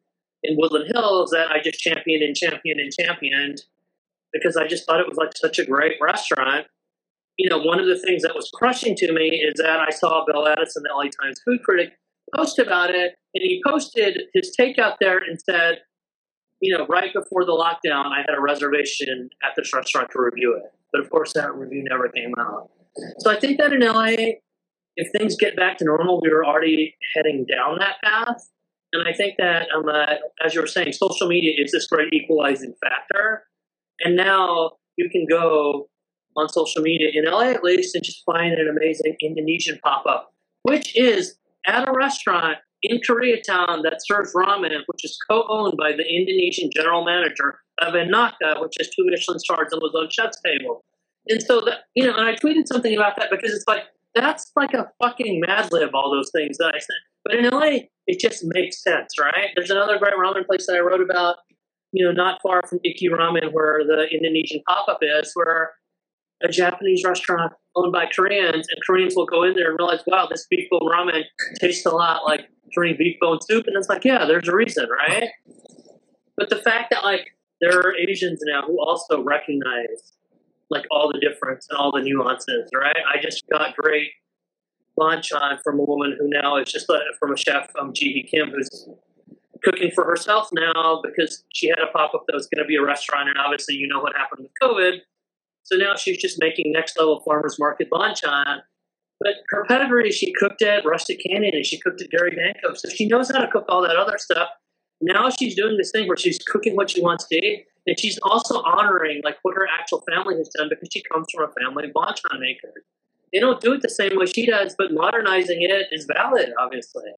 in 0.44 0.58
Woodland 0.58 0.92
Hills 0.94 1.32
that 1.32 1.52
I 1.52 1.62
just 1.64 1.80
championed 1.80 2.22
and 2.22 2.36
championed 2.36 2.80
and 2.80 2.92
championed 2.92 3.62
because 4.34 4.58
I 4.58 4.68
just 4.68 4.86
thought 4.86 5.00
it 5.00 5.08
was 5.08 5.18
like 5.18 5.32
such 5.38 5.60
a 5.60 5.66
great 5.66 5.94
restaurant. 6.02 6.68
You 7.38 7.50
know, 7.50 7.60
one 7.60 7.80
of 7.80 7.88
the 7.88 7.98
things 7.98 8.22
that 8.24 8.36
was 8.36 8.50
crushing 8.54 8.96
to 8.98 9.14
me 9.14 9.42
is 9.42 9.54
that 9.58 9.80
I 9.80 9.90
saw 9.90 10.26
Bill 10.26 10.48
Addison, 10.48 10.84
the 10.84 10.94
LA 10.94 11.04
Times 11.04 11.42
food 11.46 11.64
critic, 11.64 11.94
post 12.36 12.60
about 12.60 12.90
it, 12.90 13.16
and 13.34 13.42
he 13.42 13.62
posted 13.66 14.18
his 14.34 14.56
takeout 14.60 14.96
there 15.00 15.18
and 15.18 15.40
said, 15.40 15.80
you 16.60 16.76
know, 16.78 16.86
right 16.88 17.14
before 17.14 17.46
the 17.46 17.52
lockdown, 17.52 18.06
I 18.06 18.20
had 18.20 18.38
a 18.38 18.42
reservation 18.42 19.30
at 19.44 19.54
this 19.58 19.74
restaurant 19.74 20.10
to 20.12 20.22
review 20.22 20.56
it. 20.56 20.72
But 20.92 21.02
of 21.02 21.10
course, 21.10 21.34
that 21.34 21.54
review 21.56 21.84
never 21.90 22.08
came 22.10 22.34
out. 22.40 22.70
So 23.20 23.32
I 23.32 23.40
think 23.40 23.60
that 23.60 23.74
in 23.74 23.82
LA, 23.82 24.36
if 24.96 25.12
things 25.12 25.36
get 25.36 25.56
back 25.56 25.78
to 25.78 25.86
normal, 25.86 26.22
we 26.22 26.30
were 26.30 26.46
already 26.46 26.96
heading 27.16 27.46
down 27.46 27.80
that 27.80 27.96
path. 28.04 28.50
And 28.94 29.08
I 29.08 29.14
think 29.14 29.36
that, 29.40 29.68
um, 29.76 29.90
uh, 29.90 30.16
as 30.46 30.54
you 30.54 30.62
were 30.62 30.68
saying, 30.68 30.94
social 30.94 31.28
media 31.28 31.54
is 31.58 31.72
this 31.72 31.88
great 31.88 32.14
equalizing 32.14 32.76
factor. 32.82 33.44
And 34.02 34.16
now 34.16 34.74
you 34.98 35.10
can 35.10 35.26
go 35.30 35.90
on 36.36 36.50
social 36.50 36.82
media 36.82 37.10
in 37.14 37.26
LA 37.26 37.52
at 37.52 37.64
least 37.64 37.96
and 37.96 38.04
just 38.04 38.24
find 38.26 38.54
an 38.54 38.68
amazing 38.68 39.16
Indonesian 39.22 39.80
pop 39.84 40.06
up, 40.08 40.34
which 40.64 40.96
is 40.96 41.38
at 41.66 41.88
a 41.88 41.92
restaurant 41.92 42.58
in 42.84 43.00
Koreatown 43.08 43.82
that 43.84 44.02
serves 44.06 44.34
ramen, 44.34 44.72
which 44.88 45.04
is 45.04 45.18
co 45.28 45.46
owned 45.50 45.76
by 45.78 45.92
the 45.92 46.06
Indonesian 46.08 46.70
general 46.76 47.06
manager 47.06 47.60
of 47.80 47.96
n/naka, 47.96 48.60
which 48.60 48.76
has 48.78 48.90
two 48.90 49.06
Michelin 49.06 49.40
stars 49.40 49.70
and 49.72 49.82
was 49.82 49.94
on 49.96 50.10
Chef's 50.12 50.40
Table. 50.42 50.84
And 51.30 51.42
so 51.42 51.62
that, 51.62 51.86
you 51.96 52.06
know, 52.06 52.14
and 52.16 52.28
I 52.28 52.36
tweeted 52.36 52.68
something 52.68 52.94
about 52.94 53.16
that 53.16 53.30
because 53.32 53.54
it's 53.54 53.66
like, 53.68 53.84
that's 54.16 54.52
like 54.56 54.74
a 54.74 54.90
fucking 55.02 55.42
mad 55.46 55.72
lib, 55.72 55.92
all 55.94 56.12
those 56.12 56.32
things 56.36 56.58
that 56.58 56.74
I 56.76 56.80
said. 56.80 56.96
But 57.24 57.36
in 57.36 57.50
LA, 57.50 57.88
it 58.08 58.20
just 58.20 58.44
makes 58.46 58.84
sense, 58.84 59.14
right? 59.20 59.50
There's 59.56 59.70
another 59.70 59.98
great 59.98 60.14
ramen 60.14 60.46
place 60.46 60.68
that 60.68 60.76
I 60.76 60.80
wrote 60.80 61.02
about, 61.02 61.38
you 61.92 62.06
know, 62.06 62.12
not 62.12 62.40
far 62.42 62.62
from 62.68 62.80
Ikki 62.84 63.10
Ramen, 63.10 63.54
where 63.54 63.84
the 63.86 64.08
Indonesian 64.12 64.62
pop 64.68 64.88
up 64.90 65.00
is, 65.02 65.32
where 65.36 65.72
a 66.44 66.50
Japanese 66.50 67.04
restaurant 67.06 67.54
owned 67.76 67.94
by 67.94 68.06
Koreans, 68.06 68.68
and 68.68 68.80
Koreans 68.86 69.16
will 69.16 69.26
go 69.26 69.44
in 69.44 69.54
there 69.54 69.70
and 69.70 69.80
realize, 69.80 70.02
wow, 70.06 70.28
this 70.30 70.46
beef 70.50 70.70
bone 70.70 70.82
ramen 70.82 71.24
tastes 71.60 71.86
a 71.86 71.92
lot 71.92 72.26
like 72.26 72.42
Korean 72.76 72.98
beef 72.98 73.18
bone 73.22 73.40
soup. 73.42 73.66
And 73.68 73.78
it's 73.78 73.88
like, 73.88 74.04
yeah, 74.04 74.26
there's 74.26 74.48
a 74.48 74.56
reason, 74.56 74.88
right? 74.90 75.30
But 76.36 76.50
the 76.50 76.58
fact 76.58 76.90
that, 76.92 77.04
like, 77.04 77.28
there 77.62 77.80
are 77.80 77.96
Asians 77.96 78.40
now 78.46 78.64
who 78.68 78.78
also 78.80 79.24
recognize 79.24 80.14
like 80.74 80.86
all 80.92 81.12
the 81.12 81.20
difference 81.20 81.68
and 81.70 81.78
all 81.78 81.92
the 81.92 82.02
nuances, 82.02 82.70
right? 82.76 82.98
I 83.08 83.22
just 83.22 83.44
got 83.52 83.76
great 83.76 84.10
banchan 85.00 85.60
from 85.64 85.80
a 85.80 85.84
woman 85.84 86.18
who 86.20 86.28
now 86.30 86.58
is 86.58 86.72
just 86.72 86.90
a, 86.90 87.00
from 87.20 87.32
a 87.32 87.38
chef, 87.38 87.70
um, 87.80 87.94
Jihee 87.94 88.30
Kim, 88.30 88.50
who's 88.50 88.88
cooking 89.64 89.92
for 89.92 90.04
herself 90.04 90.50
now 90.52 91.02
because 91.04 91.44
she 91.54 91.70
had 91.70 91.80
a 91.80 91.92
pop 91.92 92.14
up 92.14 92.24
that 92.28 92.34
was 92.34 92.48
going 92.48 92.64
to 92.64 92.68
be 92.68 92.76
a 92.76 92.84
restaurant, 92.84 93.30
and 93.30 93.38
obviously 93.38 93.76
you 93.76 93.88
know 93.88 94.00
what 94.00 94.16
happened 94.16 94.44
with 94.44 94.52
COVID. 94.62 95.00
So 95.64 95.78
now 95.78 95.96
she's 95.96 96.18
just 96.18 96.38
making 96.40 96.72
next 96.74 96.98
level 96.98 97.22
farmers 97.26 97.58
market 97.58 97.90
banchan. 97.90 98.62
But 99.20 99.36
her 99.50 99.64
pedigree, 99.66 100.12
she 100.12 100.34
cooked 100.34 100.62
at 100.62 100.86
Rustic 100.86 101.22
Canyon 101.26 101.56
and 101.56 101.66
she 101.66 101.80
cooked 101.80 102.02
at 102.02 102.10
Gary 102.10 102.36
Danko, 102.36 102.74
so 102.74 102.90
she 102.90 103.08
knows 103.08 103.32
how 103.32 103.40
to 103.40 103.48
cook 103.48 103.66
all 103.70 103.82
that 103.84 103.96
other 103.96 104.18
stuff. 104.18 104.50
Now 105.02 105.30
she's 105.30 105.56
doing 105.56 105.78
this 105.78 105.92
thing 105.92 106.08
where 106.08 106.18
she's 106.18 106.40
cooking 106.40 106.76
what 106.76 106.90
she 106.90 107.02
wants 107.02 107.26
to 107.28 107.36
eat, 107.36 107.66
and 107.86 108.00
she's 108.00 108.18
also 108.24 108.62
honoring 108.62 109.22
like 109.24 109.38
what 109.42 109.56
her 109.56 109.68
actual 109.80 110.04
family 110.10 110.38
has 110.38 110.50
done 110.50 110.68
because 110.70 110.90
she 110.92 111.02
comes 111.02 111.28
from 111.34 111.50
a 111.50 111.54
family 111.62 111.86
of 111.86 111.92
banchan 111.92 112.40
makers 112.40 112.84
they 113.34 113.40
don't 113.40 113.60
do 113.60 113.74
it 113.74 113.82
the 113.82 113.90
same 113.90 114.16
way 114.16 114.28
she 114.28 114.46
does, 114.46 114.76
but 114.78 114.94
modernizing 114.94 115.64
it 115.64 115.88
is 115.92 116.06
valid, 116.06 116.54
obviously. 116.60 117.12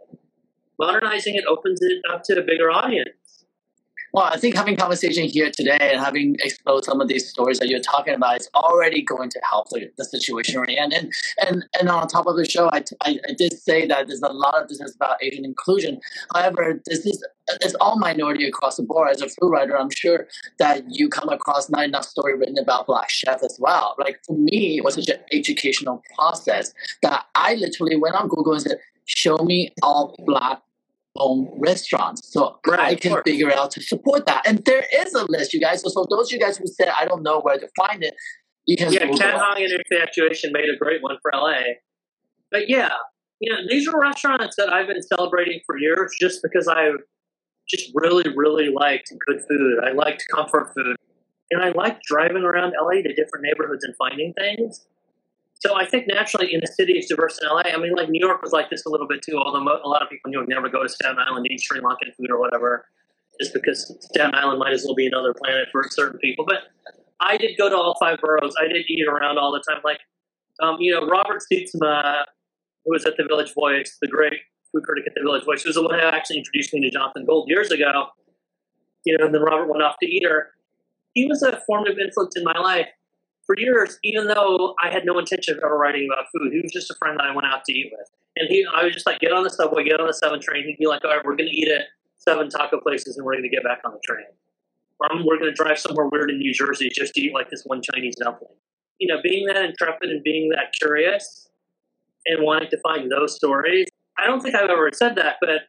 Modernizing 0.80 1.36
it 1.36 1.44
opens 1.46 1.80
it 1.82 2.02
up 2.10 2.24
to 2.24 2.40
a 2.40 2.42
bigger 2.42 2.72
audience. 2.72 3.10
Well, 4.16 4.30
I 4.32 4.38
think 4.38 4.56
having 4.56 4.78
conversation 4.78 5.26
here 5.26 5.52
today 5.52 5.78
and 5.92 6.00
having 6.00 6.38
exposed 6.40 6.86
some 6.86 7.02
of 7.02 7.10
these 7.10 7.28
stories 7.30 7.60
that 7.60 7.68
you're 7.68 7.82
talking 7.82 8.14
about 8.14 8.40
is 8.40 8.50
already 8.56 9.02
going 9.02 9.30
to 9.30 9.42
help 9.52 9.68
the, 9.72 9.92
the 9.98 10.06
situation 10.06 10.58
we're. 10.58 10.68
And, 10.70 10.94
and 11.46 11.66
and 11.78 11.90
on 11.90 12.08
top 12.08 12.26
of 12.26 12.38
the 12.38 12.50
show, 12.50 12.70
I, 12.72 12.82
I, 13.02 13.20
I 13.28 13.34
did 13.38 13.60
say 13.60 13.86
that 13.88 14.08
there's 14.08 14.22
a 14.22 14.32
lot 14.32 14.56
of 14.58 14.70
business 14.70 14.96
about 14.96 15.22
Asian 15.22 15.44
inclusion. 15.44 16.00
However, 16.34 16.82
this 16.86 17.06
is 17.06 17.22
it's 17.60 17.76
all 17.82 18.00
minority 18.00 18.48
across 18.48 18.78
the 18.78 18.84
board. 18.84 19.10
As 19.10 19.22
a 19.22 19.28
food 19.28 19.52
writer, 19.52 19.78
I'm 19.78 19.90
sure 19.94 20.28
that 20.60 20.86
you 20.88 21.10
come 21.10 21.28
across 21.28 21.70
not 21.70 21.84
enough 21.84 22.06
story 22.06 22.38
written 22.38 22.58
about 22.58 22.88
black 22.88 23.10
chefs 23.10 23.44
as 23.44 23.58
well. 23.60 23.96
Like 24.00 24.22
for 24.26 24.38
me, 24.38 24.78
it 24.78 24.86
was 24.86 24.96
such 24.96 25.10
an 25.10 25.20
educational 25.34 26.02
process 26.16 26.74
that 27.04 27.26
I 27.36 27.56
literally 27.56 27.98
went 27.98 28.16
on 28.16 28.30
Google 28.30 28.54
and 28.54 28.62
said, 28.62 28.78
"Show 29.04 29.40
me 29.40 29.74
all 29.84 30.16
black 30.26 30.62
own 31.18 31.50
restaurants. 31.58 32.32
So 32.32 32.60
right, 32.68 32.80
I 32.80 32.96
can 32.96 33.22
figure 33.24 33.52
out 33.54 33.72
to 33.72 33.82
support 33.82 34.26
that. 34.26 34.46
And 34.46 34.64
there 34.66 34.86
is 34.94 35.14
a 35.14 35.26
list, 35.30 35.54
you 35.54 35.60
guys. 35.60 35.82
So, 35.82 35.90
so 35.90 36.06
those 36.10 36.32
you 36.32 36.40
guys 36.40 36.58
who 36.58 36.68
said 36.68 36.90
I 36.90 37.06
don't 37.06 37.24
know 37.24 37.42
where 37.42 37.58
to 37.58 37.68
find 37.76 38.04
it, 38.04 38.14
you 38.66 38.78
can 38.78 38.92
Yeah, 38.92 39.08
Ken 39.08 39.40
Hong 39.40 39.58
and 39.58 39.72
Infatuation 39.72 40.52
made 40.52 40.70
a 40.70 40.78
great 40.78 41.02
one 41.02 41.18
for 41.22 41.32
LA. 41.34 41.60
But 42.52 42.70
yeah, 42.70 42.90
you 43.40 43.52
know, 43.52 43.60
these 43.70 43.88
are 43.88 44.00
restaurants 44.00 44.56
that 44.58 44.72
I've 44.72 44.88
been 44.88 45.02
celebrating 45.02 45.60
for 45.66 45.78
years 45.78 46.12
just 46.20 46.40
because 46.42 46.68
I 46.68 46.92
just 47.68 47.92
really, 47.94 48.24
really 48.36 48.70
liked 48.70 49.12
good 49.28 49.42
food. 49.50 49.80
I 49.84 49.92
liked 49.92 50.24
comfort 50.34 50.72
food. 50.76 50.96
And 51.52 51.64
I 51.64 51.70
liked 51.70 52.04
driving 52.04 52.44
around 52.44 52.74
LA 52.82 53.02
to 53.02 53.14
different 53.14 53.44
neighborhoods 53.44 53.84
and 53.84 53.96
finding 53.98 54.34
things. 54.34 54.86
So 55.66 55.76
I 55.76 55.86
think 55.86 56.06
naturally 56.08 56.54
in 56.54 56.62
a 56.64 56.68
city 56.68 56.96
as 57.00 57.08
diverse 57.08 57.40
in 57.42 57.50
LA, 57.50 57.64
I 57.74 57.78
mean, 57.78 57.96
like 57.96 58.10
New 58.10 58.20
York 58.20 58.44
was 58.44 58.52
like 58.52 58.70
this 58.70 58.86
a 58.86 58.90
little 58.90 59.08
bit 59.08 59.24
too, 59.24 59.38
although 59.38 59.64
a 59.64 59.90
lot 59.90 60.04
of 60.04 60.10
people 60.10 60.28
in 60.28 60.32
New 60.32 60.38
York 60.38 60.48
never 60.48 60.70
go 60.70 60.84
to 60.84 60.90
Staten 60.90 61.18
Island 61.18 61.46
to 61.46 61.54
eat 61.54 61.60
Sri 61.60 61.80
Lankan 61.80 62.14
food 62.16 62.30
or 62.30 62.40
whatever, 62.40 62.86
just 63.42 63.52
because 63.52 63.92
Staten 64.02 64.36
Island 64.36 64.60
might 64.60 64.74
as 64.74 64.84
well 64.86 64.94
be 64.94 65.08
another 65.08 65.34
planet 65.34 65.70
for 65.72 65.82
certain 65.90 66.20
people. 66.20 66.46
But 66.46 66.70
I 67.20 67.38
did 67.38 67.58
go 67.58 67.68
to 67.68 67.76
all 67.76 67.96
five 68.00 68.20
boroughs. 68.22 68.54
I 68.62 68.68
did 68.68 68.86
eat 68.88 69.08
around 69.08 69.40
all 69.40 69.52
the 69.52 69.64
time. 69.68 69.82
Like, 69.84 70.02
um, 70.62 70.78
you 70.80 70.94
know, 70.94 71.08
Robert 71.08 71.42
Sietsema, 71.52 72.26
who 72.86 72.92
was 72.92 73.08
at 73.08 73.18
the 73.18 73.24
Village 73.28 73.56
Voice, 73.56 73.98
the 74.00 74.08
great 74.08 74.34
food 74.72 74.84
critic 74.84 75.06
at 75.08 75.14
the 75.16 75.22
Village 75.22 75.46
Voice, 75.46 75.66
was 75.66 75.74
the 75.74 75.82
one 75.82 75.98
who 75.98 76.06
actually 76.06 76.38
introduced 76.38 76.76
me 76.76 76.82
to 76.82 76.92
Jonathan 76.92 77.26
Gold 77.26 77.50
years 77.50 77.72
ago. 77.72 78.10
You 79.04 79.18
know, 79.18 79.26
and 79.26 79.34
then 79.34 79.42
Robert 79.42 79.68
went 79.68 79.82
off 79.82 79.96
to 80.04 80.08
Eater. 80.08 80.52
He 81.16 81.26
was 81.26 81.42
a 81.42 81.60
formative 81.66 81.98
influence 81.98 82.36
in 82.36 82.44
my 82.44 82.60
life 82.60 82.88
for 83.46 83.56
years, 83.58 84.00
even 84.04 84.28
though 84.28 84.76
I 84.84 84.90
had 84.90 85.06
no 85.06 85.20
intention 85.20 85.58
of 85.58 85.64
ever 85.64 85.78
writing 85.78 86.10
about 86.12 86.26
food, 86.34 86.52
he 86.52 86.62
was 86.62 86.72
just 86.72 86.90
a 86.90 86.96
friend 86.96 87.18
that 87.20 87.26
I 87.26 87.36
went 87.36 87.48
out 87.48 87.64
to 87.66 87.74
eat 87.74 87.92
with. 87.96 88.10
And 88.38 88.50
he, 88.50 88.66
I 88.76 88.84
was 88.84 88.94
just 88.94 89.06
like, 89.06 89.20
get 89.20 89.32
on 89.32 89.44
the 89.44 89.50
subway, 89.50 89.84
get 89.84 90.00
on 90.00 90.08
the 90.08 90.14
seven 90.14 90.42
train. 90.42 90.66
He'd 90.66 90.78
be 90.78 90.88
like, 90.88 91.06
all 91.06 91.12
right, 91.12 91.24
we're 91.24 91.36
going 91.36 91.50
to 91.50 91.56
eat 91.56 91.70
at 91.70 91.86
seven 92.18 92.50
taco 92.50 92.80
places 92.80 93.18
and 93.18 93.26
we're 93.26 93.34
going 93.34 93.44
to 93.44 93.50
get 93.50 93.64
back 93.64 93.80
on 93.86 93.94
the 93.94 94.02
train. 94.04 94.26
Or 95.00 95.12
um, 95.12 95.26
we're 95.26 95.38
going 95.38 95.54
to 95.54 95.64
drive 95.64 95.78
somewhere 95.78 96.08
weird 96.12 96.32
in 96.32 96.40
New 96.40 96.54
Jersey 96.54 96.90
just 96.94 97.14
to 97.14 97.22
eat 97.22 97.34
like 97.34 97.50
this 97.50 97.64
one 97.66 97.82
Chinese 97.82 98.16
dumpling. 98.22 98.56
You 99.00 99.14
know, 99.14 99.22
being 99.22 99.46
that 99.48 99.58
intrepid 99.58 100.10
and 100.10 100.24
being 100.24 100.50
that 100.50 100.74
curious 100.80 101.50
and 102.26 102.44
wanting 102.44 102.70
to 102.70 102.78
find 102.82 103.12
those 103.12 103.36
stories. 103.36 103.88
I 104.18 104.26
don't 104.26 104.42
think 104.42 104.56
I've 104.56 104.70
ever 104.70 104.90
said 104.94 105.16
that, 105.16 105.36
but 105.42 105.68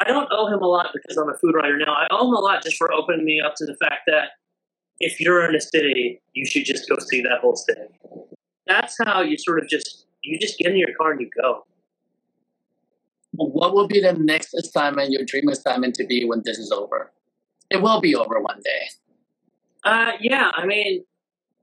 I 0.00 0.08
don't 0.08 0.28
owe 0.32 0.48
him 0.48 0.60
a 0.60 0.66
lot 0.66 0.90
because 0.92 1.16
I'm 1.16 1.28
a 1.28 1.38
food 1.38 1.54
writer 1.54 1.78
now. 1.78 1.92
I 1.92 2.08
owe 2.10 2.26
him 2.28 2.34
a 2.34 2.40
lot 2.40 2.62
just 2.62 2.76
for 2.76 2.92
opening 2.92 3.24
me 3.24 3.40
up 3.40 3.54
to 3.56 3.64
the 3.64 3.76
fact 3.76 4.02
that 4.08 4.30
if 5.00 5.20
you're 5.20 5.48
in 5.48 5.54
a 5.54 5.60
city, 5.60 6.20
you 6.32 6.46
should 6.46 6.64
just 6.64 6.88
go 6.88 6.96
see 7.10 7.20
that 7.22 7.40
whole 7.40 7.56
city. 7.56 7.82
That's 8.66 8.96
how 9.04 9.22
you 9.22 9.36
sort 9.38 9.62
of 9.62 9.68
just 9.68 10.06
you 10.22 10.38
just 10.38 10.58
get 10.58 10.72
in 10.72 10.78
your 10.78 10.94
car 10.98 11.12
and 11.12 11.20
you 11.20 11.30
go. 11.40 11.66
What 13.32 13.74
will 13.74 13.88
be 13.88 14.00
the 14.00 14.12
next 14.12 14.54
assignment, 14.54 15.10
your 15.10 15.24
dream 15.24 15.48
assignment 15.48 15.94
to 15.96 16.06
be 16.06 16.24
when 16.24 16.42
this 16.44 16.58
is 16.58 16.70
over? 16.70 17.12
It 17.70 17.82
will 17.82 18.00
be 18.00 18.14
over 18.14 18.40
one 18.40 18.60
day. 18.64 18.88
Uh, 19.82 20.12
yeah, 20.20 20.50
I 20.56 20.64
mean, 20.64 21.04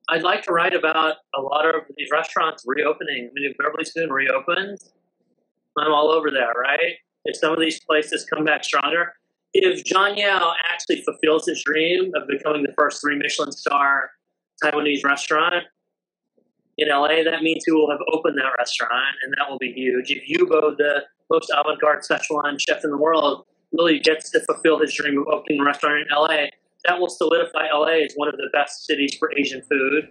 I'd 0.09 0.23
like 0.23 0.43
to 0.43 0.51
write 0.51 0.75
about 0.75 1.15
a 1.33 1.41
lot 1.41 1.65
of 1.73 1.83
these 1.97 2.09
restaurants 2.11 2.63
reopening. 2.67 3.29
I 3.29 3.33
mean, 3.33 3.49
if 3.49 3.57
Beverly 3.57 3.85
Soon 3.85 4.11
reopens, 4.11 4.91
I'm 5.77 5.91
all 5.91 6.11
over 6.11 6.29
that, 6.31 6.53
right? 6.59 6.95
If 7.23 7.37
some 7.37 7.53
of 7.53 7.59
these 7.59 7.79
places 7.79 8.25
come 8.31 8.43
back 8.43 8.63
stronger, 8.63 9.13
if 9.53 9.83
Jon 9.83 10.17
Yao 10.17 10.53
actually 10.71 11.01
fulfills 11.01 11.45
his 11.45 11.63
dream 11.63 12.11
of 12.15 12.27
becoming 12.27 12.63
the 12.63 12.73
first 12.77 13.01
three 13.01 13.17
Michelin 13.17 13.51
star 13.51 14.11
Taiwanese 14.63 15.03
restaurant 15.03 15.65
in 16.77 16.87
LA, 16.89 17.23
that 17.23 17.41
means 17.41 17.63
he 17.65 17.71
will 17.71 17.89
have 17.91 17.99
opened 18.13 18.37
that 18.37 18.51
restaurant, 18.57 19.15
and 19.23 19.33
that 19.37 19.49
will 19.49 19.57
be 19.57 19.73
huge. 19.73 20.09
If 20.09 20.23
Yu 20.27 20.47
Bo, 20.47 20.75
the 20.77 21.03
most 21.29 21.51
avant-garde 21.55 22.03
Szechuan 22.03 22.57
chef 22.59 22.83
in 22.83 22.91
the 22.91 22.97
world, 22.97 23.45
really 23.73 23.99
gets 23.99 24.29
to 24.31 24.39
fulfill 24.41 24.79
his 24.79 24.93
dream 24.93 25.19
of 25.19 25.27
opening 25.27 25.61
a 25.61 25.65
restaurant 25.65 26.01
in 26.01 26.07
LA, 26.15 26.45
that 26.85 26.99
will 26.99 27.09
solidify 27.09 27.67
LA 27.73 28.03
as 28.05 28.13
one 28.15 28.27
of 28.27 28.35
the 28.35 28.49
best 28.53 28.85
cities 28.85 29.15
for 29.19 29.31
Asian 29.37 29.61
food. 29.63 30.09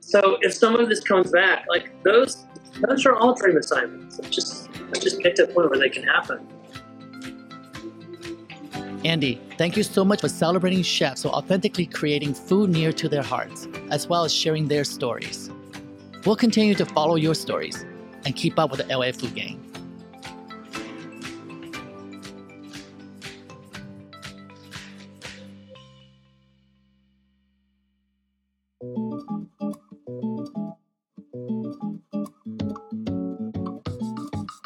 So 0.00 0.36
if 0.42 0.52
some 0.52 0.76
of 0.76 0.88
this 0.88 1.00
comes 1.00 1.30
back, 1.30 1.64
like 1.68 1.90
those, 2.02 2.44
those 2.86 3.06
are 3.06 3.14
all 3.14 3.34
dream 3.34 3.56
assignments. 3.56 4.18
Just, 4.28 4.68
just 5.00 5.22
get 5.22 5.34
to 5.36 5.44
a 5.44 5.46
point 5.46 5.70
where 5.70 5.78
they 5.78 5.88
can 5.88 6.02
happen. 6.02 6.46
Andy, 9.04 9.38
thank 9.58 9.76
you 9.76 9.82
so 9.82 10.02
much 10.02 10.22
for 10.22 10.30
celebrating 10.30 10.82
chefs 10.82 11.22
who 11.22 11.28
authentically 11.28 11.84
creating 11.84 12.32
food 12.32 12.70
near 12.70 12.90
to 12.92 13.08
their 13.08 13.22
hearts, 13.22 13.68
as 13.90 14.08
well 14.08 14.24
as 14.24 14.32
sharing 14.32 14.66
their 14.66 14.82
stories. 14.82 15.50
We'll 16.24 16.36
continue 16.36 16.74
to 16.76 16.86
follow 16.86 17.16
your 17.16 17.34
stories 17.34 17.84
and 18.24 18.34
keep 18.34 18.58
up 18.58 18.70
with 18.70 18.86
the 18.86 18.96
LA 18.96 19.12
Food 19.12 19.34
Gang. 19.34 19.63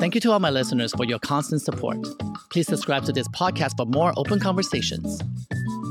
Thank 0.09 0.14
you 0.14 0.21
to 0.23 0.33
all 0.33 0.40
my 0.40 0.49
listeners 0.49 0.94
for 0.97 1.05
your 1.05 1.18
constant 1.18 1.61
support. 1.61 1.99
Please 2.49 2.66
subscribe 2.66 3.05
to 3.05 3.12
this 3.12 3.29
podcast 3.29 3.77
for 3.77 3.85
more 3.85 4.14
open 4.16 4.40
conversations. 4.40 5.21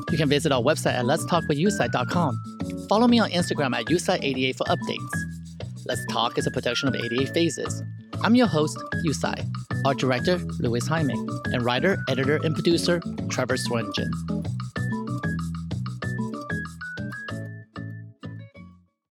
You 0.10 0.18
can 0.18 0.28
visit 0.28 0.52
our 0.52 0.60
website 0.60 0.96
at 0.96 1.06
letstalkwithusai.com. 1.06 2.88
Follow 2.90 3.08
me 3.08 3.20
on 3.20 3.30
Instagram 3.30 3.76
at 3.78 3.86
usai88 3.86 4.56
for 4.56 4.64
updates. 4.64 5.86
Let's 5.86 6.04
Talk 6.08 6.40
is 6.40 6.48
a 6.48 6.52
production 6.52 6.90
of 6.90 6.96
88 6.96 7.30
Phases. 7.30 7.84
I'm 8.24 8.34
your 8.34 8.48
host, 8.48 8.80
Usai. 9.06 9.48
Our 9.86 9.94
director, 9.94 10.40
Louis 10.62 10.88
Jaime, 10.88 11.14
and 11.54 11.64
writer, 11.64 12.00
editor, 12.10 12.40
and 12.44 12.56
producer, 12.56 13.00
Trevor 13.30 13.58
Sweningen. 13.58 14.10